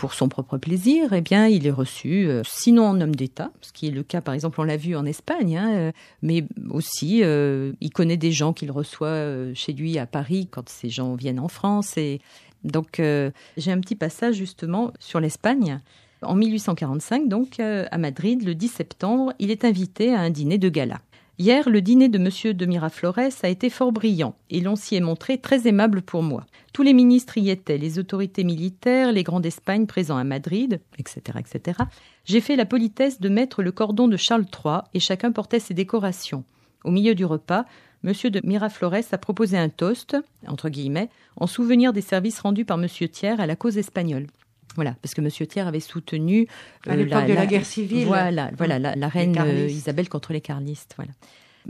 pour 0.00 0.14
son 0.14 0.30
propre 0.30 0.56
plaisir, 0.56 1.12
eh 1.12 1.20
bien, 1.20 1.46
il 1.46 1.66
est 1.66 1.70
reçu, 1.70 2.26
euh, 2.26 2.40
sinon 2.46 2.86
en 2.86 3.02
homme 3.02 3.14
d'État, 3.14 3.50
ce 3.60 3.70
qui 3.70 3.86
est 3.86 3.90
le 3.90 4.02
cas, 4.02 4.22
par 4.22 4.32
exemple, 4.32 4.58
on 4.58 4.64
l'a 4.64 4.78
vu 4.78 4.96
en 4.96 5.04
Espagne, 5.04 5.58
hein, 5.58 5.74
euh, 5.74 5.92
mais 6.22 6.46
aussi, 6.70 7.22
euh, 7.22 7.72
il 7.82 7.90
connaît 7.90 8.16
des 8.16 8.32
gens 8.32 8.54
qu'il 8.54 8.70
reçoit 8.70 9.52
chez 9.52 9.74
lui 9.74 9.98
à 9.98 10.06
Paris 10.06 10.48
quand 10.50 10.70
ces 10.70 10.88
gens 10.88 11.16
viennent 11.16 11.38
en 11.38 11.48
France. 11.48 11.98
Et 11.98 12.22
donc, 12.64 12.96
j'ai 12.96 13.72
un 13.72 13.80
petit 13.80 13.94
passage 13.94 14.36
justement 14.36 14.90
sur 15.00 15.20
l'Espagne. 15.20 15.80
En 16.22 16.34
1845, 16.34 17.28
donc, 17.28 17.60
à 17.60 17.98
Madrid, 17.98 18.42
le 18.42 18.54
10 18.54 18.68
septembre, 18.68 19.34
il 19.38 19.50
est 19.50 19.66
invité 19.66 20.14
à 20.14 20.20
un 20.20 20.30
dîner 20.30 20.56
de 20.56 20.70
gala. 20.70 21.02
Hier, 21.40 21.70
le 21.70 21.80
dîner 21.80 22.10
de 22.10 22.18
M. 22.18 22.54
de 22.54 22.66
Miraflores 22.66 23.32
a 23.42 23.48
été 23.48 23.70
fort 23.70 23.92
brillant 23.92 24.34
et 24.50 24.60
l'on 24.60 24.76
s'y 24.76 24.96
est 24.96 25.00
montré 25.00 25.38
très 25.38 25.66
aimable 25.66 26.02
pour 26.02 26.22
moi. 26.22 26.44
Tous 26.74 26.82
les 26.82 26.92
ministres 26.92 27.38
y 27.38 27.48
étaient, 27.48 27.78
les 27.78 27.98
autorités 27.98 28.44
militaires, 28.44 29.10
les 29.10 29.22
grands 29.22 29.40
d'Espagne 29.40 29.86
présents 29.86 30.18
à 30.18 30.24
Madrid, 30.24 30.82
etc., 30.98 31.38
etc. 31.38 31.78
J'ai 32.26 32.42
fait 32.42 32.56
la 32.56 32.66
politesse 32.66 33.22
de 33.22 33.30
mettre 33.30 33.62
le 33.62 33.72
cordon 33.72 34.06
de 34.06 34.18
Charles 34.18 34.44
III 34.44 34.80
et 34.92 35.00
chacun 35.00 35.32
portait 35.32 35.60
ses 35.60 35.72
décorations. 35.72 36.44
Au 36.84 36.90
milieu 36.90 37.14
du 37.14 37.24
repas, 37.24 37.64
M. 38.04 38.12
de 38.24 38.46
Miraflores 38.46 39.10
a 39.10 39.16
proposé 39.16 39.56
un 39.56 39.70
toast, 39.70 40.18
entre 40.46 40.68
guillemets, 40.68 41.08
en 41.36 41.46
souvenir 41.46 41.94
des 41.94 42.02
services 42.02 42.40
rendus 42.40 42.66
par 42.66 42.78
M. 42.78 42.86
Thiers 42.86 43.40
à 43.40 43.46
la 43.46 43.56
cause 43.56 43.78
espagnole. 43.78 44.26
Voilà, 44.74 44.94
parce 45.02 45.14
que 45.14 45.20
M. 45.20 45.30
Thiers 45.30 45.62
avait 45.62 45.80
soutenu 45.80 46.46
à 46.86 46.92
euh, 46.92 46.96
l'époque 46.96 47.26
de 47.26 47.34
la, 47.34 47.46
guerre 47.46 47.66
civile. 47.66 48.06
Voilà, 48.06 48.50
voilà, 48.56 48.78
la, 48.78 49.08
reine 49.08 49.36
euh, 49.38 49.66
Isabelle 49.68 50.08
contre 50.08 50.32
les 50.32 50.40
carlistes. 50.40 50.94
Voilà, 50.96 51.12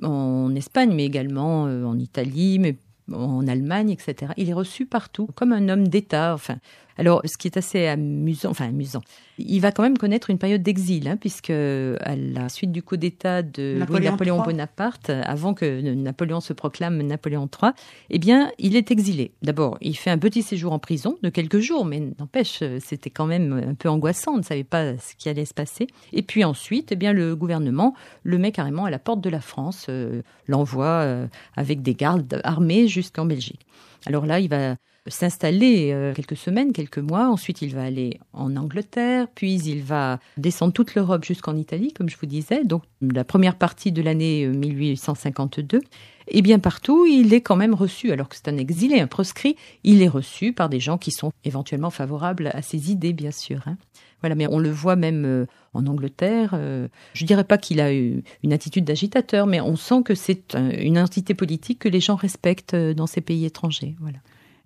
en 0.02 0.54
Espagne, 0.54 0.92
mais 0.95 1.04
également 1.04 1.66
euh, 1.66 1.85
en 1.85 1.99
Italie, 1.99 2.59
mais 2.59 2.76
en 3.12 3.47
Allemagne, 3.47 3.90
etc. 3.90 4.33
Il 4.37 4.49
est 4.49 4.54
reçu 4.54 4.87
partout 4.87 5.28
comme 5.35 5.52
un 5.52 5.69
homme 5.69 5.88
d'État. 5.88 6.35
Enfin, 6.35 6.59
alors, 7.00 7.23
ce 7.25 7.38
qui 7.38 7.49
est 7.49 7.57
assez 7.57 7.87
amusant, 7.87 8.50
enfin 8.50 8.69
amusant, 8.69 9.00
il 9.38 9.59
va 9.61 9.73
quand 9.73 9.83
même 9.83 9.97
connaître 9.97 10.28
une 10.28 10.37
période 10.37 10.62
d'exil, 10.62 11.08
hein, 11.08 11.17
puisque 11.17 11.49
à 11.49 12.15
la 12.15 12.50
suite 12.50 12.73
du 12.73 12.82
coup 12.82 12.99
d'État 12.99 13.41
de 13.41 13.78
Napoléon, 13.78 14.43
Bonaparte, 14.43 15.08
avant 15.08 15.54
que 15.54 15.80
Napoléon 15.80 16.41
se 16.41 16.52
proclame 16.52 17.00
Napoléon 17.00 17.49
III, 17.50 17.73
eh 18.10 18.19
bien, 18.19 18.52
il 18.58 18.76
est 18.76 18.91
exilé. 18.91 19.32
D'abord, 19.41 19.78
il 19.80 19.97
fait 19.97 20.10
un 20.10 20.19
petit 20.19 20.43
séjour 20.43 20.75
en 20.75 20.78
prison 20.78 21.17
de 21.23 21.30
quelques 21.30 21.60
jours, 21.60 21.86
mais 21.86 22.02
n'empêche, 22.19 22.63
c'était 22.80 23.08
quand 23.08 23.26
même 23.26 23.65
un 23.71 23.75
peu 23.75 23.89
angoissant, 23.89 24.34
on 24.34 24.39
ne 24.39 24.43
savait 24.43 24.63
pas 24.63 24.99
ce 24.99 25.15
qui 25.17 25.30
allait 25.30 25.47
se 25.47 25.54
passer. 25.54 25.86
Et 26.13 26.21
puis 26.21 26.45
ensuite, 26.45 26.93
eh 26.93 26.97
bien, 26.97 27.15
le 27.15 27.34
gouvernement 27.34 27.95
le 28.25 28.36
met 28.36 28.52
carrément 28.52 28.84
à 28.84 28.91
la 28.91 28.99
porte 28.99 29.23
de 29.23 29.30
la 29.30 29.41
France, 29.41 29.86
euh, 29.89 30.21
l'envoie 30.49 30.84
euh, 30.84 31.26
avec 31.56 31.80
des 31.80 31.95
gardes 31.95 32.43
armés 32.45 32.89
jusqu'en 32.89 33.25
Belgique. 33.25 33.67
Alors 34.04 34.26
là, 34.26 34.39
il 34.39 34.50
va 34.50 34.76
s'installer 35.06 35.93
euh, 35.93 36.13
quelques 36.15 36.36
semaines, 36.36 36.73
quelques 36.73 36.99
mois. 36.99 37.28
Ensuite, 37.28 37.63
il 37.63 37.75
va 37.75 37.82
aller 37.84 38.21
en 38.32 38.56
Angleterre, 38.56 39.28
puis 39.34 39.54
il 39.54 39.82
va 39.82 40.21
descendre 40.36 40.73
toute 40.73 40.95
l'Europe 40.95 41.25
jusqu'en 41.25 41.56
Italie, 41.56 41.93
comme 41.93 42.08
je 42.08 42.17
vous 42.19 42.26
disais. 42.26 42.65
Donc, 42.65 42.82
la 43.00 43.25
première 43.25 43.56
partie 43.56 43.93
de 43.93 44.02
l'année 44.02 44.47
1852. 44.47 45.78
Euh, 45.78 45.80
Et 46.28 46.43
bien 46.43 46.58
partout, 46.58 47.06
il 47.06 47.32
est 47.32 47.41
quand 47.41 47.56
même 47.56 47.75
reçu, 47.75 48.13
alors 48.13 48.28
que 48.28 48.36
c'est 48.36 48.49
un 48.49 48.58
exilé, 48.58 49.00
un 49.00 49.06
proscrit, 49.06 49.56
il 49.84 50.02
est 50.02 50.08
reçu 50.08 50.52
par 50.52 50.69
des 50.69 50.80
gens 50.80 50.99
qui 50.99 51.10
sont 51.10 51.32
éventuellement 51.45 51.91
favorables 51.91 52.50
à 52.52 52.63
ses 52.63 52.91
idées, 52.91 53.13
bien 53.13 53.32
sûr. 53.32 53.63
Hein. 53.67 53.76
Voilà, 54.21 54.34
mais 54.34 54.47
on 54.49 54.58
le 54.58 54.71
voit 54.71 54.97
même 54.97 55.25
euh, 55.25 55.47
en 55.73 55.86
Angleterre. 55.86 56.58
je 57.15 57.25
dirais 57.25 57.45
pas 57.45 57.56
qu'il 57.56 57.80
a 57.80 57.95
eu 57.95 58.23
une 58.43 58.52
attitude 58.52 58.84
d'agitateur, 58.84 59.47
mais 59.47 59.60
on 59.60 59.76
sent 59.76 60.02
que 60.04 60.15
c'est 60.15 60.54
une 60.54 60.99
entité 60.99 61.32
politique 61.32 61.78
que 61.78 61.89
les 61.89 62.00
gens 62.00 62.17
respectent 62.17 62.75
dans 62.75 63.06
ces 63.06 63.21
pays 63.21 63.47
étrangers. 63.47 63.97
Voilà. 64.00 64.19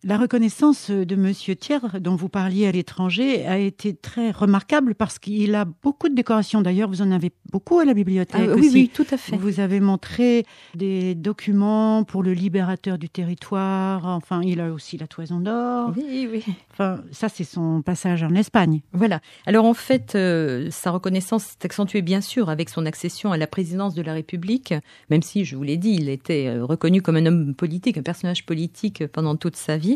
La 0.07 0.19
reconnaissance 0.19 0.90
de 0.90 1.17
Monsieur 1.17 1.57
Thiers, 1.57 1.79
dont 1.99 2.14
vous 2.14 2.29
parliez 2.29 2.67
à 2.67 2.73
l'étranger, 2.73 3.47
a 3.47 3.57
été 3.57 3.95
très 3.95 4.33
remarquable 4.33 4.95
parce 4.95 5.19
qu'il 5.19 5.55
a 5.55 5.64
beaucoup 5.64 6.11
de 6.11 6.14
décorations. 6.14 6.61
D'ailleurs, 6.61 6.90
vous 6.90 7.01
en 7.01 7.11
avez 7.11 7.33
beaucoup 7.51 7.79
à 7.79 7.87
la 7.87 7.95
bibliothèque. 7.95 8.51
Ah, 8.51 8.55
oui, 8.55 8.69
oui, 8.71 8.90
tout 8.93 9.07
à 9.11 9.17
fait. 9.17 9.35
Vous 9.35 9.61
avez 9.61 9.81
montré 9.81 10.45
des 10.75 11.14
documents 11.14 12.05
pour 12.05 12.23
le 12.23 12.35
libérateur 12.35 12.99
du 12.99 13.09
territoire. 13.09 14.05
Enfin, 14.05 14.43
il 14.43 14.61
a 14.61 14.73
aussi 14.73 14.99
la 14.99 15.07
toison 15.07 15.40
d'or. 15.40 15.95
Oui, 15.97 16.29
oui. 16.31 16.45
Enfin, 16.73 17.01
ça, 17.11 17.31
c'est 17.31 17.45
son 17.45 17.81
passage 17.81 18.23
en 18.25 18.35
Espagne. 18.35 18.83
Voilà. 18.93 19.21
Alors, 19.47 19.64
en 19.64 19.73
fait, 19.73 20.17
euh, 20.17 20.69
sa 20.71 20.90
reconnaissance 20.90 21.45
s'est 21.45 21.64
accentuée, 21.64 22.03
bien 22.03 22.21
sûr, 22.21 22.51
avec 22.51 22.69
son 22.69 22.85
accession 22.85 23.33
à 23.33 23.38
la 23.38 23.47
présidence 23.47 23.95
de 23.95 24.03
la 24.03 24.12
République, 24.12 24.75
même 25.09 25.23
si, 25.23 25.47
je 25.47 25.57
vous 25.57 25.62
l'ai 25.62 25.79
dit, 25.79 25.95
il 25.99 26.11
était 26.11 26.49
euh, 26.49 26.62
reconnu 26.62 27.01
comme 27.01 27.17
un 27.17 27.25
homme 27.25 27.55
politique, 27.55 27.97
un 27.97 28.03
personnage 28.03 28.45
politique 28.45 29.07
pendant 29.07 29.37
toute 29.37 29.57
sa 29.57 29.79
vie. 29.79 29.93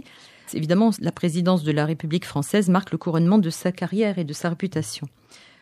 Évidemment, 0.55 0.91
la 1.01 1.13
présidence 1.13 1.63
de 1.63 1.73
la 1.73 1.85
République 1.85 2.25
française 2.25 2.69
marque 2.71 2.93
le 2.93 2.99
couronnement 2.99 3.39
de 3.39 3.51
sa 3.51 3.73
carrière 3.73 4.19
et 4.19 4.25
de 4.25 4.33
sa 4.33 4.49
réputation. 4.49 5.09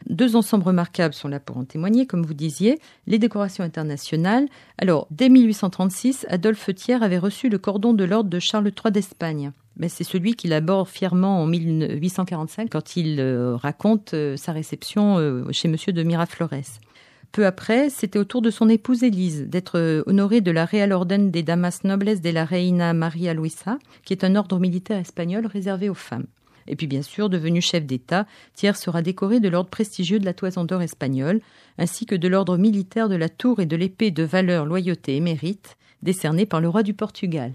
Deux 0.09 0.37
ensembles 0.37 0.65
remarquables 0.65 1.15
sont 1.15 1.29
là 1.29 1.41
pour 1.41 1.57
en 1.57 1.65
témoigner, 1.65 2.07
comme 2.07 2.25
vous 2.25 2.35
disiez, 2.35 2.79
les 3.07 3.19
décorations 3.19 3.65
internationales. 3.65 4.47
Alors, 4.79 5.09
dès 5.11 5.29
1836, 5.29 6.27
Adolphe 6.29 6.73
Thiers 6.75 7.03
avait 7.03 7.19
reçu 7.19 7.49
le 7.49 7.59
cordon 7.59 7.93
de 7.93 8.05
l'ordre 8.05 8.31
de 8.31 8.39
Charles 8.39 8.67
III 8.67 8.93
d'Espagne. 8.93 9.53
Mais 9.77 9.89
c'est 9.89 10.05
celui 10.05 10.35
qu'il 10.35 10.53
aborde 10.53 10.89
fièrement 10.89 11.43
en 11.43 11.47
1845 11.47 12.71
quand 12.71 12.97
il 12.97 13.21
euh, 13.21 13.57
raconte 13.57 14.15
euh, 14.15 14.37
sa 14.37 14.53
réception 14.53 15.19
euh, 15.19 15.45
chez 15.51 15.69
Monsieur 15.69 15.93
de 15.93 16.03
Miraflores. 16.03 16.79
Peu 17.37 17.45
après, 17.45 17.91
c'était 17.91 18.19
au 18.19 18.25
tour 18.25 18.41
de 18.41 18.49
son 18.49 18.67
épouse 18.71 19.03
Élise 19.03 19.43
d'être 19.47 19.79
euh, 19.79 20.03
honorée 20.07 20.41
de 20.41 20.51
la 20.51 20.65
Real 20.65 20.91
Orden 20.91 21.31
des 21.31 21.43
Damas 21.43 21.85
Nobles 21.85 22.19
de 22.19 22.31
la 22.31 22.47
Reina 22.47 22.95
Maria 22.95 23.35
Luisa, 23.35 23.79
qui 24.07 24.15
est 24.15 24.25
un 24.25 24.37
ordre 24.37 24.59
militaire 24.59 24.97
espagnol 24.97 25.45
réservé 25.45 25.91
aux 25.91 25.95
femmes. 25.95 26.25
Et 26.67 26.77
puis 26.77 26.87
bien 26.87 27.03
sûr, 27.03 27.29
devenu 27.29 27.61
chef 27.61 27.85
d'État, 27.85 28.27
Thiers 28.55 28.73
sera 28.77 29.03
décoré 29.03 29.39
de 29.39 29.51
l'ordre 29.51 29.69
prestigieux 29.69 30.19
de 30.19 30.25
la 30.25 30.33
Toison 30.33 30.65
d'Or 30.65 30.81
espagnole, 30.81 31.43
ainsi 31.77 32.07
que 32.07 32.15
de 32.15 32.27
l'ordre 32.27 32.57
militaire 32.57 33.11
de 33.11 33.17
la 33.17 33.29
Tour 33.29 33.61
et 33.61 33.67
de 33.67 33.77
l'épée 33.77 34.11
de 34.11 34.23
valeur, 34.23 34.65
loyauté 34.65 35.17
et 35.17 35.21
mérite, 35.21 35.77
décerné 36.01 36.47
par 36.47 36.63
le 36.63 36.71
roi 36.71 36.83
du 36.83 36.95
Portugal. 36.95 37.53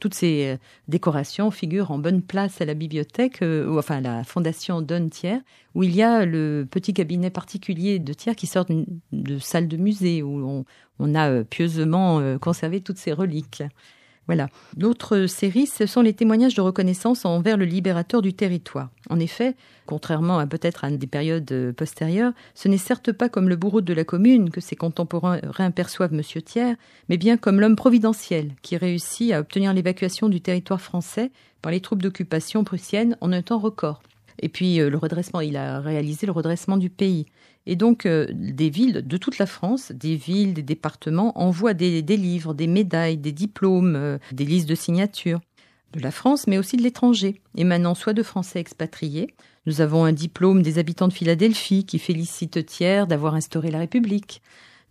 Toutes 0.00 0.14
ces 0.14 0.54
euh, 0.54 0.56
décorations 0.88 1.50
figurent 1.50 1.90
en 1.90 1.98
bonne 1.98 2.22
place 2.22 2.60
à 2.60 2.64
la 2.64 2.74
bibliothèque, 2.74 3.42
euh, 3.42 3.66
ou 3.68 3.78
enfin 3.78 3.96
à 3.96 4.00
la 4.00 4.24
fondation 4.24 4.82
Don 4.82 5.08
Thiers, 5.08 5.40
où 5.74 5.82
il 5.82 5.94
y 5.94 6.02
a 6.02 6.24
le 6.24 6.66
petit 6.70 6.94
cabinet 6.94 7.30
particulier 7.30 7.98
de 7.98 8.12
Thiers 8.12 8.34
qui 8.34 8.46
sort 8.46 8.66
de 9.12 9.38
salle 9.38 9.68
de 9.68 9.76
musée, 9.76 10.22
où 10.22 10.64
on, 10.98 11.14
a 11.14 11.30
euh, 11.30 11.44
pieusement 11.44 12.38
conservé 12.38 12.80
toutes 12.80 12.98
ces 12.98 13.12
reliques. 13.12 13.62
Voilà. 14.26 14.48
L'autre 14.76 15.26
série, 15.26 15.66
ce 15.66 15.86
sont 15.86 16.00
les 16.02 16.12
témoignages 16.12 16.54
de 16.54 16.60
reconnaissance 16.60 17.24
envers 17.24 17.56
le 17.56 17.64
libérateur 17.64 18.22
du 18.22 18.34
territoire. 18.34 18.90
En 19.08 19.20
effet, 19.20 19.54
contrairement 19.86 20.38
à 20.38 20.46
peut-être 20.46 20.84
à 20.84 20.90
des 20.90 21.06
périodes 21.06 21.50
euh, 21.52 21.72
postérieures, 21.72 22.32
ce 22.54 22.66
n'est 22.68 22.76
certes 22.76 23.12
pas 23.12 23.28
comme 23.28 23.48
le 23.48 23.56
bourreau 23.56 23.80
de 23.80 23.94
la 23.94 24.04
commune 24.04 24.50
que 24.50 24.60
ses 24.60 24.74
contemporains 24.74 25.70
perçoivent 25.70 26.12
M. 26.12 26.22
Thiers, 26.22 26.74
mais 27.08 27.16
bien 27.16 27.36
comme 27.36 27.60
l'homme 27.60 27.76
providentiel 27.76 28.50
qui 28.62 28.76
réussit 28.76 29.32
à 29.32 29.40
obtenir 29.40 29.72
l'évacuation 29.72 30.28
du 30.28 30.40
territoire 30.40 30.80
français 30.80 31.30
par 31.62 31.70
les 31.70 31.80
troupes 31.80 32.02
d'occupation 32.02 32.64
prussiennes 32.64 33.16
en 33.20 33.32
un 33.32 33.42
temps 33.42 33.58
record. 33.58 34.02
Et 34.40 34.48
puis 34.48 34.80
euh, 34.80 34.90
le 34.90 34.98
redressement, 34.98 35.40
il 35.40 35.56
a 35.56 35.80
réalisé 35.80 36.26
le 36.26 36.32
redressement 36.32 36.76
du 36.76 36.90
pays. 36.90 37.26
Et 37.66 37.76
donc, 37.76 38.06
euh, 38.06 38.26
des 38.32 38.70
villes 38.70 39.06
de 39.06 39.16
toute 39.16 39.38
la 39.38 39.46
France, 39.46 39.92
des 39.92 40.14
villes, 40.14 40.54
des 40.54 40.62
départements 40.62 41.38
envoient 41.38 41.74
des, 41.74 42.00
livres, 42.02 42.54
des 42.54 42.68
médailles, 42.68 43.18
des 43.18 43.32
diplômes, 43.32 43.96
euh, 43.96 44.18
des 44.32 44.44
listes 44.44 44.68
de 44.68 44.74
signatures 44.74 45.40
de 45.92 46.00
la 46.00 46.10
France, 46.10 46.46
mais 46.46 46.58
aussi 46.58 46.76
de 46.76 46.82
l'étranger, 46.82 47.40
émanant 47.56 47.94
soit 47.94 48.12
de 48.12 48.22
Français 48.22 48.60
expatriés. 48.60 49.34
Nous 49.66 49.80
avons 49.80 50.04
un 50.04 50.12
diplôme 50.12 50.62
des 50.62 50.78
habitants 50.78 51.08
de 51.08 51.12
Philadelphie 51.12 51.84
qui 51.84 51.98
félicite 51.98 52.64
Thiers 52.66 53.06
d'avoir 53.08 53.34
instauré 53.34 53.70
la 53.70 53.78
République. 53.78 54.42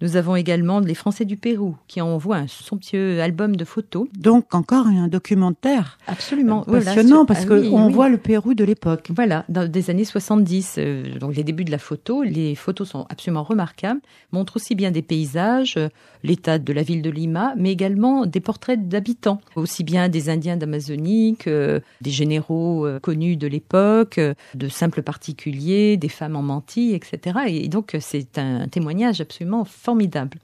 Nous 0.02 0.18
avons 0.18 0.36
également 0.36 0.82
les 0.82 0.94
Français 0.94 1.24
du 1.24 1.38
Pérou 1.38 1.78
qui 1.88 2.02
envoient 2.02 2.36
un 2.36 2.48
somptueux 2.48 3.22
album 3.22 3.56
de 3.56 3.64
photos. 3.64 4.10
Donc 4.18 4.54
encore 4.54 4.88
un 4.88 5.08
documentaire. 5.08 5.98
Absolument. 6.08 6.64
Passionnant 6.64 7.26
parce 7.26 7.44
ah 7.44 7.48
qu'on 7.48 7.90
voit 7.90 8.10
le 8.10 8.18
Pérou 8.18 8.56
de 8.56 8.66
l'époque. 8.66 9.10
Voilà, 9.16 9.46
dans 9.48 9.70
des 9.70 9.90
années 9.90 10.04
70, 10.04 10.76
euh, 10.78 11.18
donc 11.18 11.34
les 11.36 11.46
débuts 11.46 11.64
de 11.64 11.72
la 11.72 11.78
photo. 11.78 12.24
Les 12.24 12.56
photos 12.56 12.90
sont 12.90 13.06
absolument 13.10 13.44
remarquables, 13.44 14.02
montrent 14.34 14.58
aussi 14.58 14.76
bien 14.76 14.92
des 14.92 15.02
paysages, 15.02 15.76
euh, 15.78 15.88
l'état 16.24 16.60
de 16.60 16.74
la 16.74 16.84
ville 16.84 17.02
de 17.02 17.10
Lima, 17.10 17.54
mais 17.56 17.72
également 17.72 18.26
des 18.26 18.42
portraits 18.42 18.90
d'habitants, 18.90 19.40
aussi 19.56 19.86
bien 19.86 20.10
des 20.10 20.30
Indiens 20.30 20.58
d'Amazonie 20.58 21.38
que 21.40 21.82
des 22.02 22.12
généraux 22.12 22.86
euh, 22.86 23.00
connus 23.00 23.38
de 23.38 23.48
l'époque, 23.48 24.20
de 24.20 24.68
simples 24.68 25.04
particuliers, 25.04 25.96
des 25.96 26.10
femmes 26.10 26.36
en 26.36 26.42
mantille, 26.42 26.96
etc. 26.96 27.40
Et 27.48 27.70
donc 27.70 27.96
c'est 28.02 28.38
un 28.38 28.68
témoignage 28.68 29.22
absolument 29.22 29.64
formidable. 29.86 30.40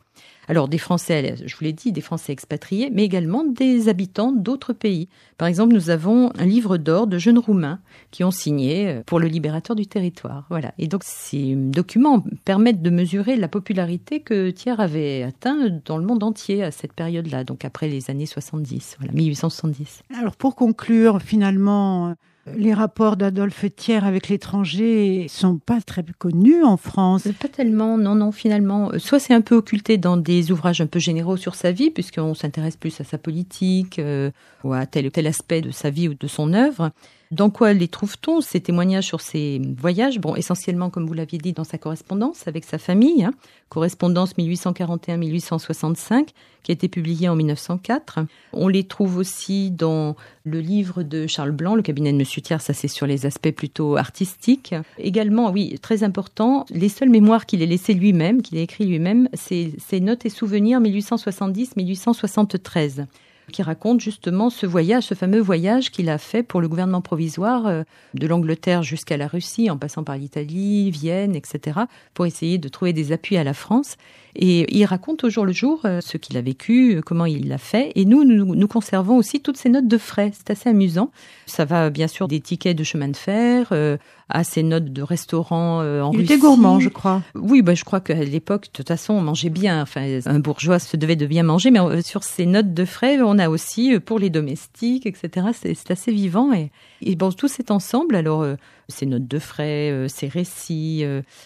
Alors 0.48 0.68
des 0.68 0.78
Français, 0.78 1.36
je 1.46 1.56
vous 1.56 1.64
l'ai 1.64 1.74
dit, 1.74 1.92
des 1.92 2.02
Français 2.02 2.34
expatriés, 2.34 2.90
mais 2.92 3.04
également 3.04 3.44
des 3.44 3.90
habitants 3.90 4.32
d'autres 4.32 4.74
pays. 4.74 5.08
Par 5.38 5.48
exemple, 5.48 5.74
nous 5.74 5.90
avons 5.90 6.32
un 6.38 6.46
livre 6.46 6.78
d'or 6.78 7.08
de 7.08 7.18
jeunes 7.18 7.40
Roumains 7.40 7.80
qui 8.12 8.24
ont 8.24 8.32
signé 8.32 8.88
euh, 8.88 9.02
pour 9.06 9.20
le 9.20 9.28
libérateur 9.28 9.76
du 9.76 9.88
territoire. 9.88 10.46
Voilà. 10.50 10.74
Et 10.78 10.88
donc 10.88 11.04
ces 11.04 11.56
documents 11.56 12.24
permettent 12.44 12.82
de 12.82 12.90
mesurer 12.90 13.36
la 13.36 13.48
popularité 13.48 14.20
que 14.20 14.50
Thiers 14.50 14.80
avait 14.80 15.24
atteint 15.24 15.70
dans 15.86 15.98
le 15.98 16.06
monde 16.06 16.24
entier 16.24 16.64
à 16.64 16.72
cette 16.72 16.94
période-là, 16.94 17.44
donc 17.44 17.64
après 17.64 17.88
les 17.88 18.10
années 18.10 18.26
70, 18.26 18.98
voilà, 19.00 19.14
1870. 19.14 20.04
Alors 20.20 20.36
pour 20.36 20.56
conclure, 20.56 21.22
finalement, 21.22 22.16
les 22.48 22.74
rapports 22.74 23.18
d'Adolphe 23.18 23.66
Thiers 23.76 24.04
avec 24.04 24.28
l'étranger 24.28 25.28
sont 25.30 25.58
pas 25.58 25.80
très 25.80 26.04
connus 26.18 26.64
en 26.64 26.78
France. 26.78 27.28
Pas 27.40 27.48
tellement, 27.48 27.98
non, 27.98 28.16
non, 28.16 28.32
finalement. 28.32 28.92
Soit 28.98 29.20
c'est 29.20 29.34
un 29.34 29.42
peu 29.42 29.56
occulté 29.56 29.98
dans 29.98 30.18
des 30.18 30.52
ouvrages 30.52 30.82
un 30.82 30.88
peu 30.88 31.00
généraux 31.00 31.38
sur 31.38 31.56
sa 31.56 31.72
vie, 31.72 31.92
puisqu'on 31.92 32.34
s'intéresse 32.34 32.78
plus 32.78 33.00
à 33.00 33.04
sa 33.04 33.18
politique 33.18 34.00
euh, 34.00 34.32
ou 34.64 34.74
à 34.74 34.86
tel 34.86 35.06
ou 35.08 35.10
tel 35.12 35.28
aspect 35.28 35.62
de 35.62 35.72
sa 35.72 35.90
vie 35.92 36.10
ou 36.10 36.16
de 36.16 36.28
son 36.28 36.54
œuvre. 36.54 36.92
Dans 37.32 37.50
quoi 37.50 37.72
les 37.72 37.88
trouve-t-on 37.88 38.41
Ces 38.41 38.60
témoignages 38.60 39.06
sur 39.06 39.22
ses 39.22 39.62
voyages, 39.78 40.20
bon, 40.20 40.36
essentiellement, 40.36 40.89
comme 40.89 41.08
vous 41.08 41.13
l'aviez 41.13 41.38
dit, 41.38 41.54
dans 41.54 41.63
sa 41.63 41.78
correspondance 41.78 42.46
avec 42.46 42.65
sa 42.65 42.78
famille, 42.78 43.24
hein, 43.24 43.32
correspondance 43.70 44.36
1841-1865, 44.36 46.28
qui 46.62 46.72
a 46.72 46.74
été 46.74 46.89
publiée 46.89 47.30
en 47.30 47.38
1904. 47.38 48.20
On 48.52 48.67
les 48.67 48.84
trouve 48.84 49.15
aussi 49.15 49.72
dans 49.72 50.17
le 50.44 50.60
livre 50.60 51.04
de 51.04 51.26
Charles 51.26 51.54
Blanc, 51.54 51.76
le 51.76 51.82
cabinet 51.82 52.12
de 52.12 52.17
Monsieur 52.17 52.41
Thiers, 52.41 52.60
ça 52.60 52.74
c'est 52.74 52.89
sur 52.89 53.08
les 53.08 53.26
aspects 53.26 53.52
plutôt 53.52 53.96
artistiques. 53.96 54.76
Également, 54.98 55.52
oui, 55.52 55.80
très 55.82 56.04
important, 56.04 56.65
les 56.70 56.89
seules 56.89 57.12
mémoires 57.12 57.46
qu'il 57.46 57.62
ait 57.62 57.65
laissées 57.65 57.94
lui-même, 57.94 58.41
qu'il 58.41 58.58
a 58.58 58.62
écrit 58.62 58.86
lui-même, 58.86 59.30
c'est 59.36 59.72
ses 59.78 60.02
notes 60.02 60.26
et 60.26 60.30
souvenirs 60.30 60.82
1870-1873 60.82 63.06
qui 63.52 63.62
raconte 63.62 64.00
justement 64.00 64.50
ce 64.50 64.66
voyage, 64.66 65.04
ce 65.04 65.14
fameux 65.14 65.40
voyage 65.40 65.92
qu'il 65.92 66.10
a 66.10 66.18
fait 66.18 66.44
pour 66.44 66.62
le 66.62 66.68
gouvernement 66.68 67.02
provisoire 67.02 67.68
euh, 67.68 67.84
de 68.14 68.28
l'Angleterre 68.28 68.84
jusqu'à 68.84 69.18
la 69.18 69.28
Russie, 69.28 69.70
en 69.70 69.78
passant 69.78 70.04
par 70.04 70.18
l'Italie, 70.18 70.90
Vienne, 70.92 71.36
etc., 71.36 71.82
pour 72.14 72.26
essayer 72.26 72.58
de 72.58 72.68
trouver 72.70 72.94
des 72.94 73.12
appuis 73.12 73.38
à 73.38 73.44
la 73.44 73.54
France. 73.54 73.98
Et 74.36 74.78
il 74.78 74.86
raconte 74.86 75.24
au 75.24 75.30
jour 75.30 75.46
le 75.46 75.52
jour 75.52 75.82
euh, 75.86 76.00
ce 76.02 76.17
qu'il 76.17 76.38
a 76.38 76.41
vécu, 76.41 76.96
euh, 76.96 77.02
comment 77.02 77.26
il 77.26 77.50
l'a 77.50 77.58
fait. 77.58 77.91
Et 77.96 78.06
nous, 78.06 78.24
nous, 78.24 78.67
conservons 78.67 79.17
aussi 79.17 79.41
toutes 79.41 79.58
ces 79.58 79.70
notes 79.70 79.88
de 79.88 79.98
frais. 79.98 80.32
C'est 80.34 80.52
assez 80.52 80.70
amusant. 80.70 81.12
Ça 81.46 81.65
va 81.65 81.89
bien 81.89 82.08
sûr 82.08 82.28
des 82.28 82.39
tickets 82.39 82.78
de 82.78 82.84
chemin 82.84 83.10
de 83.10 83.17
fer 83.17 83.67
euh, 83.72 83.98
à 84.30 84.44
ces 84.44 84.63
notes 84.63 84.86
de 84.86 85.02
restaurant 85.02 85.80
en 85.80 86.12
il 86.13 86.20
Russie. 86.20 86.34
était 86.34 86.38
gourmand, 86.41 86.80
je 86.80 86.88
crois. 86.88 87.22
Oui, 87.36 87.62
bah, 87.62 87.74
je 87.74 87.84
crois 87.84 88.00
qu'à 88.00 88.13
l'époque, 88.13 88.67
de 88.67 88.72
toute 88.72 88.88
façon, 88.88 89.13
on 89.13 89.22
mangeait 89.22 89.50
bien. 89.50 89.82
Enfin, 89.82 90.20
un 90.26 90.39
bourgeois 90.39 90.80
se 90.80 90.96
devait 90.96 91.17
de 91.17 91.26
bien 91.26 91.44
manger. 91.44 91.70
Mais 91.70 92.02
sur 92.02 92.24
ces 92.24 92.46
notes 92.46 92.74
de 92.74 92.86
frais, 92.86 93.20
on 93.22 93.38
a 93.38 93.50
aussi 93.50 94.00
pour 94.00 94.20
les 94.20 94.30
domestiques, 94.30 95.06
etc. 95.06 95.48
C'est 95.54 95.91
assez 95.91 96.13
vivant. 96.13 96.54
Et, 96.54 96.72
et 97.02 97.15
bon, 97.15 97.34
tout 97.34 97.50
cet 97.50 97.72
ensemble, 97.72 98.15
alors 98.15 98.46
ses 98.88 99.06
notes 99.06 99.28
de 99.28 99.39
frais, 99.39 100.06
ses 100.08 100.30
récits, 100.30 101.04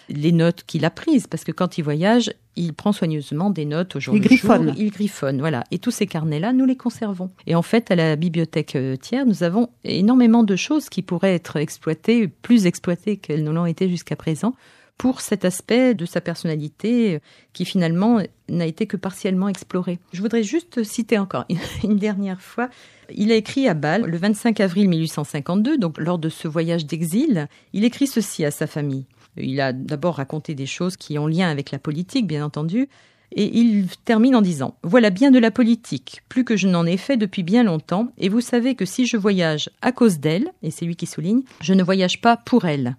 les 0.08 0.32
notes 0.32 0.62
qu'il 0.64 0.84
a 0.84 0.90
prises, 0.90 1.26
parce 1.26 1.42
que 1.42 1.52
quand 1.52 1.78
il 1.78 1.82
voyage, 1.82 2.30
il 2.56 2.72
prend 2.72 2.92
soigneusement 2.92 3.50
des 3.50 3.64
notes 3.64 3.96
au 3.96 4.00
jour 4.00 4.14
il 4.14 4.22
le 4.22 4.28
griffonne. 4.28 4.74
Il 4.76 4.90
griffonne, 4.90 5.40
voilà. 5.40 5.64
Et 5.70 5.78
tous 5.78 5.90
ces 5.90 6.06
carnets-là, 6.06 6.52
nous 6.52 6.64
les 6.64 6.76
conservons. 6.76 7.30
Et 7.46 7.54
en 7.54 7.62
fait, 7.62 7.90
à 7.90 7.96
la 7.96 8.16
bibliothèque 8.16 8.76
euh, 8.76 8.96
tiers, 8.96 9.26
nous 9.26 9.42
avons 9.42 9.68
énormément 9.84 10.42
de 10.42 10.56
choses 10.56 10.88
qui 10.88 11.02
pourraient 11.02 11.34
être 11.34 11.56
exploitées, 11.56 12.28
plus 12.28 12.66
exploitées 12.66 13.18
qu'elles 13.18 13.44
ne 13.44 13.50
l'ont 13.50 13.66
été 13.66 13.88
jusqu'à 13.88 14.16
présent, 14.16 14.54
pour 14.98 15.20
cet 15.20 15.44
aspect 15.44 15.94
de 15.94 16.06
sa 16.06 16.20
personnalité 16.20 17.16
euh, 17.16 17.18
qui 17.52 17.64
finalement 17.64 18.20
n'a 18.48 18.66
été 18.66 18.86
que 18.86 18.96
partiellement 18.96 19.48
exploré. 19.48 19.98
Je 20.12 20.22
voudrais 20.22 20.42
juste 20.42 20.82
citer 20.84 21.18
encore 21.18 21.44
une 21.84 21.96
dernière 21.96 22.40
fois. 22.40 22.68
Il 23.14 23.30
a 23.30 23.34
écrit 23.36 23.68
à 23.68 23.74
Bâle 23.74 24.04
le 24.06 24.16
25 24.16 24.60
avril 24.60 24.88
1852, 24.88 25.78
donc 25.78 25.98
lors 25.98 26.18
de 26.18 26.28
ce 26.28 26.48
voyage 26.48 26.86
d'exil, 26.86 27.46
il 27.72 27.84
écrit 27.84 28.06
ceci 28.06 28.44
à 28.44 28.50
sa 28.50 28.66
famille. 28.66 29.04
Il 29.36 29.60
a 29.60 29.72
d'abord 29.72 30.16
raconté 30.16 30.54
des 30.54 30.66
choses 30.66 30.96
qui 30.96 31.18
ont 31.18 31.26
lien 31.26 31.48
avec 31.48 31.70
la 31.70 31.78
politique, 31.78 32.26
bien 32.26 32.44
entendu, 32.44 32.88
et 33.32 33.58
il 33.58 33.88
termine 34.04 34.36
en 34.36 34.42
disant 34.42 34.76
Voilà 34.82 35.10
bien 35.10 35.30
de 35.30 35.38
la 35.38 35.50
politique, 35.50 36.22
plus 36.28 36.44
que 36.44 36.56
je 36.56 36.68
n'en 36.68 36.86
ai 36.86 36.96
fait 36.96 37.16
depuis 37.16 37.42
bien 37.42 37.64
longtemps, 37.64 38.12
et 38.18 38.28
vous 38.28 38.40
savez 38.40 38.74
que 38.74 38.84
si 38.84 39.06
je 39.06 39.16
voyage 39.16 39.70
à 39.82 39.92
cause 39.92 40.18
d'elle, 40.18 40.50
et 40.62 40.70
c'est 40.70 40.84
lui 40.84 40.96
qui 40.96 41.06
souligne, 41.06 41.42
je 41.60 41.74
ne 41.74 41.82
voyage 41.82 42.20
pas 42.20 42.36
pour 42.36 42.64
elle. 42.64 42.96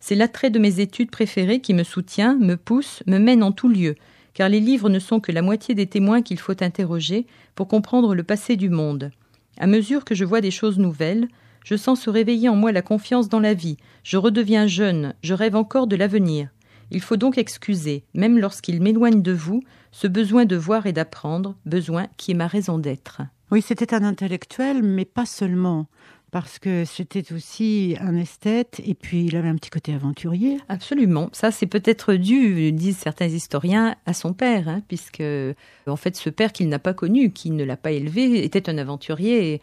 C'est 0.00 0.14
l'attrait 0.14 0.50
de 0.50 0.58
mes 0.58 0.80
études 0.80 1.10
préférées 1.10 1.60
qui 1.60 1.74
me 1.74 1.82
soutient, 1.82 2.34
me 2.36 2.56
pousse, 2.56 3.02
me 3.06 3.18
mène 3.18 3.42
en 3.42 3.52
tout 3.52 3.68
lieu, 3.68 3.94
car 4.34 4.48
les 4.48 4.60
livres 4.60 4.88
ne 4.88 4.98
sont 4.98 5.20
que 5.20 5.32
la 5.32 5.42
moitié 5.42 5.74
des 5.74 5.86
témoins 5.86 6.22
qu'il 6.22 6.38
faut 6.38 6.62
interroger 6.62 7.26
pour 7.54 7.66
comprendre 7.66 8.14
le 8.14 8.22
passé 8.22 8.56
du 8.56 8.68
monde. 8.68 9.10
À 9.58 9.66
mesure 9.66 10.04
que 10.04 10.14
je 10.14 10.24
vois 10.24 10.40
des 10.40 10.52
choses 10.52 10.78
nouvelles, 10.78 11.28
je 11.64 11.76
sens 11.76 12.00
se 12.00 12.10
réveiller 12.10 12.48
en 12.48 12.56
moi 12.56 12.72
la 12.72 12.82
confiance 12.82 13.28
dans 13.28 13.40
la 13.40 13.54
vie. 13.54 13.76
Je 14.02 14.16
redeviens 14.16 14.66
jeune, 14.66 15.14
je 15.22 15.34
rêve 15.34 15.56
encore 15.56 15.86
de 15.86 15.96
l'avenir. 15.96 16.48
Il 16.90 17.02
faut 17.02 17.16
donc 17.16 17.36
excuser, 17.36 18.04
même 18.14 18.38
lorsqu'il 18.38 18.80
m'éloigne 18.80 19.22
de 19.22 19.32
vous, 19.32 19.62
ce 19.92 20.06
besoin 20.06 20.44
de 20.44 20.56
voir 20.56 20.86
et 20.86 20.92
d'apprendre, 20.92 21.56
besoin 21.66 22.06
qui 22.16 22.30
est 22.30 22.34
ma 22.34 22.46
raison 22.46 22.78
d'être. 22.78 23.22
Oui, 23.50 23.62
c'était 23.62 23.94
un 23.94 24.04
intellectuel, 24.04 24.82
mais 24.82 25.04
pas 25.04 25.26
seulement 25.26 25.86
parce 26.30 26.58
que 26.58 26.84
c'était 26.84 27.32
aussi 27.32 27.96
un 28.00 28.14
esthète 28.14 28.80
et 28.84 28.94
puis 28.94 29.24
il 29.24 29.36
avait 29.36 29.48
un 29.48 29.56
petit 29.56 29.70
côté 29.70 29.94
aventurier. 29.94 30.58
Absolument. 30.68 31.30
Ça, 31.32 31.50
c'est 31.50 31.66
peut-être 31.66 32.14
dû, 32.14 32.72
disent 32.72 32.98
certains 32.98 33.26
historiens, 33.26 33.96
à 34.06 34.12
son 34.12 34.32
père, 34.32 34.68
hein, 34.68 34.82
puisque 34.88 35.22
en 35.86 35.96
fait, 35.96 36.16
ce 36.16 36.30
père 36.30 36.52
qu'il 36.52 36.68
n'a 36.68 36.78
pas 36.78 36.94
connu, 36.94 37.32
qui 37.32 37.50
ne 37.50 37.64
l'a 37.64 37.76
pas 37.76 37.92
élevé, 37.92 38.44
était 38.44 38.68
un 38.68 38.78
aventurier 38.78 39.60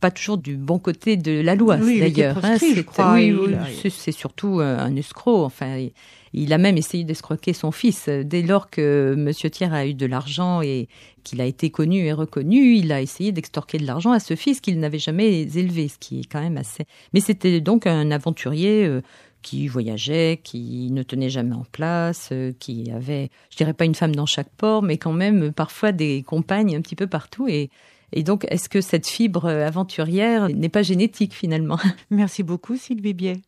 pas 0.00 0.10
toujours 0.10 0.38
du 0.38 0.56
bon 0.56 0.78
côté 0.78 1.16
de 1.16 1.40
la 1.40 1.54
loi 1.54 1.76
d'ailleurs. 1.76 2.44
Hein, 2.44 2.56
c'est 2.58 4.12
surtout 4.12 4.60
euh, 4.60 4.78
un 4.78 4.94
escroc. 4.96 5.44
Enfin, 5.44 5.86
il 6.32 6.52
a 6.52 6.58
même 6.58 6.76
essayé 6.76 7.04
d'escroquer 7.04 7.52
son 7.52 7.72
fils. 7.72 8.08
Dès 8.08 8.42
lors 8.42 8.68
que 8.68 9.14
Monsieur 9.16 9.48
Thiers 9.48 9.72
a 9.72 9.86
eu 9.86 9.94
de 9.94 10.06
l'argent 10.06 10.60
et 10.60 10.88
qu'il 11.24 11.40
a 11.40 11.46
été 11.46 11.70
connu 11.70 12.04
et 12.04 12.12
reconnu, 12.12 12.76
il 12.76 12.92
a 12.92 13.00
essayé 13.00 13.32
d'extorquer 13.32 13.78
de 13.78 13.86
l'argent 13.86 14.12
à 14.12 14.20
ce 14.20 14.36
fils 14.36 14.60
qu'il 14.60 14.78
n'avait 14.78 14.98
jamais 14.98 15.42
élevé, 15.42 15.88
ce 15.88 15.98
qui 15.98 16.20
est 16.20 16.30
quand 16.30 16.40
même 16.40 16.58
assez. 16.58 16.84
Mais 17.14 17.20
c'était 17.20 17.60
donc 17.60 17.86
un 17.86 18.10
aventurier. 18.10 18.84
Euh, 18.86 19.00
qui 19.42 19.68
voyageait, 19.68 20.40
qui 20.42 20.90
ne 20.90 21.04
tenait 21.04 21.30
jamais 21.30 21.54
en 21.54 21.64
place, 21.70 22.30
euh, 22.32 22.52
qui 22.58 22.90
avait, 22.90 23.30
je 23.50 23.56
dirais 23.56 23.74
pas 23.74 23.84
une 23.84 23.94
femme 23.94 24.16
dans 24.16 24.26
chaque 24.26 24.50
port, 24.56 24.82
mais 24.82 24.98
quand 24.98 25.12
même 25.12 25.52
parfois 25.52 25.92
des 25.92 26.24
compagnes 26.24 26.74
un 26.74 26.80
petit 26.80 26.96
peu 26.96 27.06
partout. 27.06 27.46
Et 27.46 27.70
Et 28.12 28.22
donc, 28.22 28.46
est-ce 28.50 28.68
que 28.68 28.80
cette 28.80 29.06
fibre 29.06 29.48
aventurière 29.48 30.48
n'est 30.48 30.68
pas 30.68 30.82
génétique 30.82 31.34
finalement 31.34 31.78
Merci 32.10 32.42
beaucoup 32.42 32.76
Sylvie 32.76 33.14
Biet. 33.14 33.40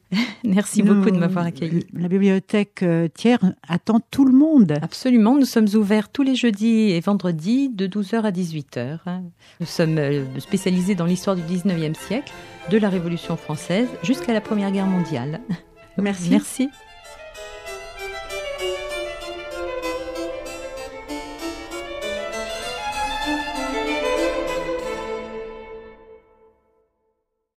Merci 0.44 0.82
beaucoup 0.82 1.10
de 1.10 1.18
m'avoir 1.18 1.44
accueilli. 1.46 1.86
La 1.92 2.08
bibliothèque 2.08 2.82
euh, 2.82 3.08
Thiers 3.08 3.38
attend 3.68 4.00
tout 4.10 4.24
le 4.24 4.32
monde. 4.32 4.74
Absolument, 4.82 5.36
nous 5.36 5.44
sommes 5.44 5.68
ouverts 5.74 6.08
tous 6.08 6.22
les 6.22 6.34
jeudis 6.34 6.90
et 6.90 7.00
vendredis 7.00 7.68
de 7.68 7.86
12h 7.86 8.22
à 8.22 8.30
18h. 8.30 8.98
Nous 9.60 9.66
sommes 9.66 9.98
euh, 9.98 10.24
spécialisés 10.38 10.94
dans 10.94 11.06
l'histoire 11.06 11.36
du 11.36 11.42
19e 11.42 11.94
siècle, 11.94 12.32
de 12.70 12.78
la 12.78 12.88
Révolution 12.88 13.36
française 13.36 13.88
jusqu'à 14.02 14.32
la 14.32 14.40
Première 14.40 14.70
Guerre 14.70 14.86
mondiale. 14.86 15.40
Merci. 15.96 16.30
Merci. 16.30 16.68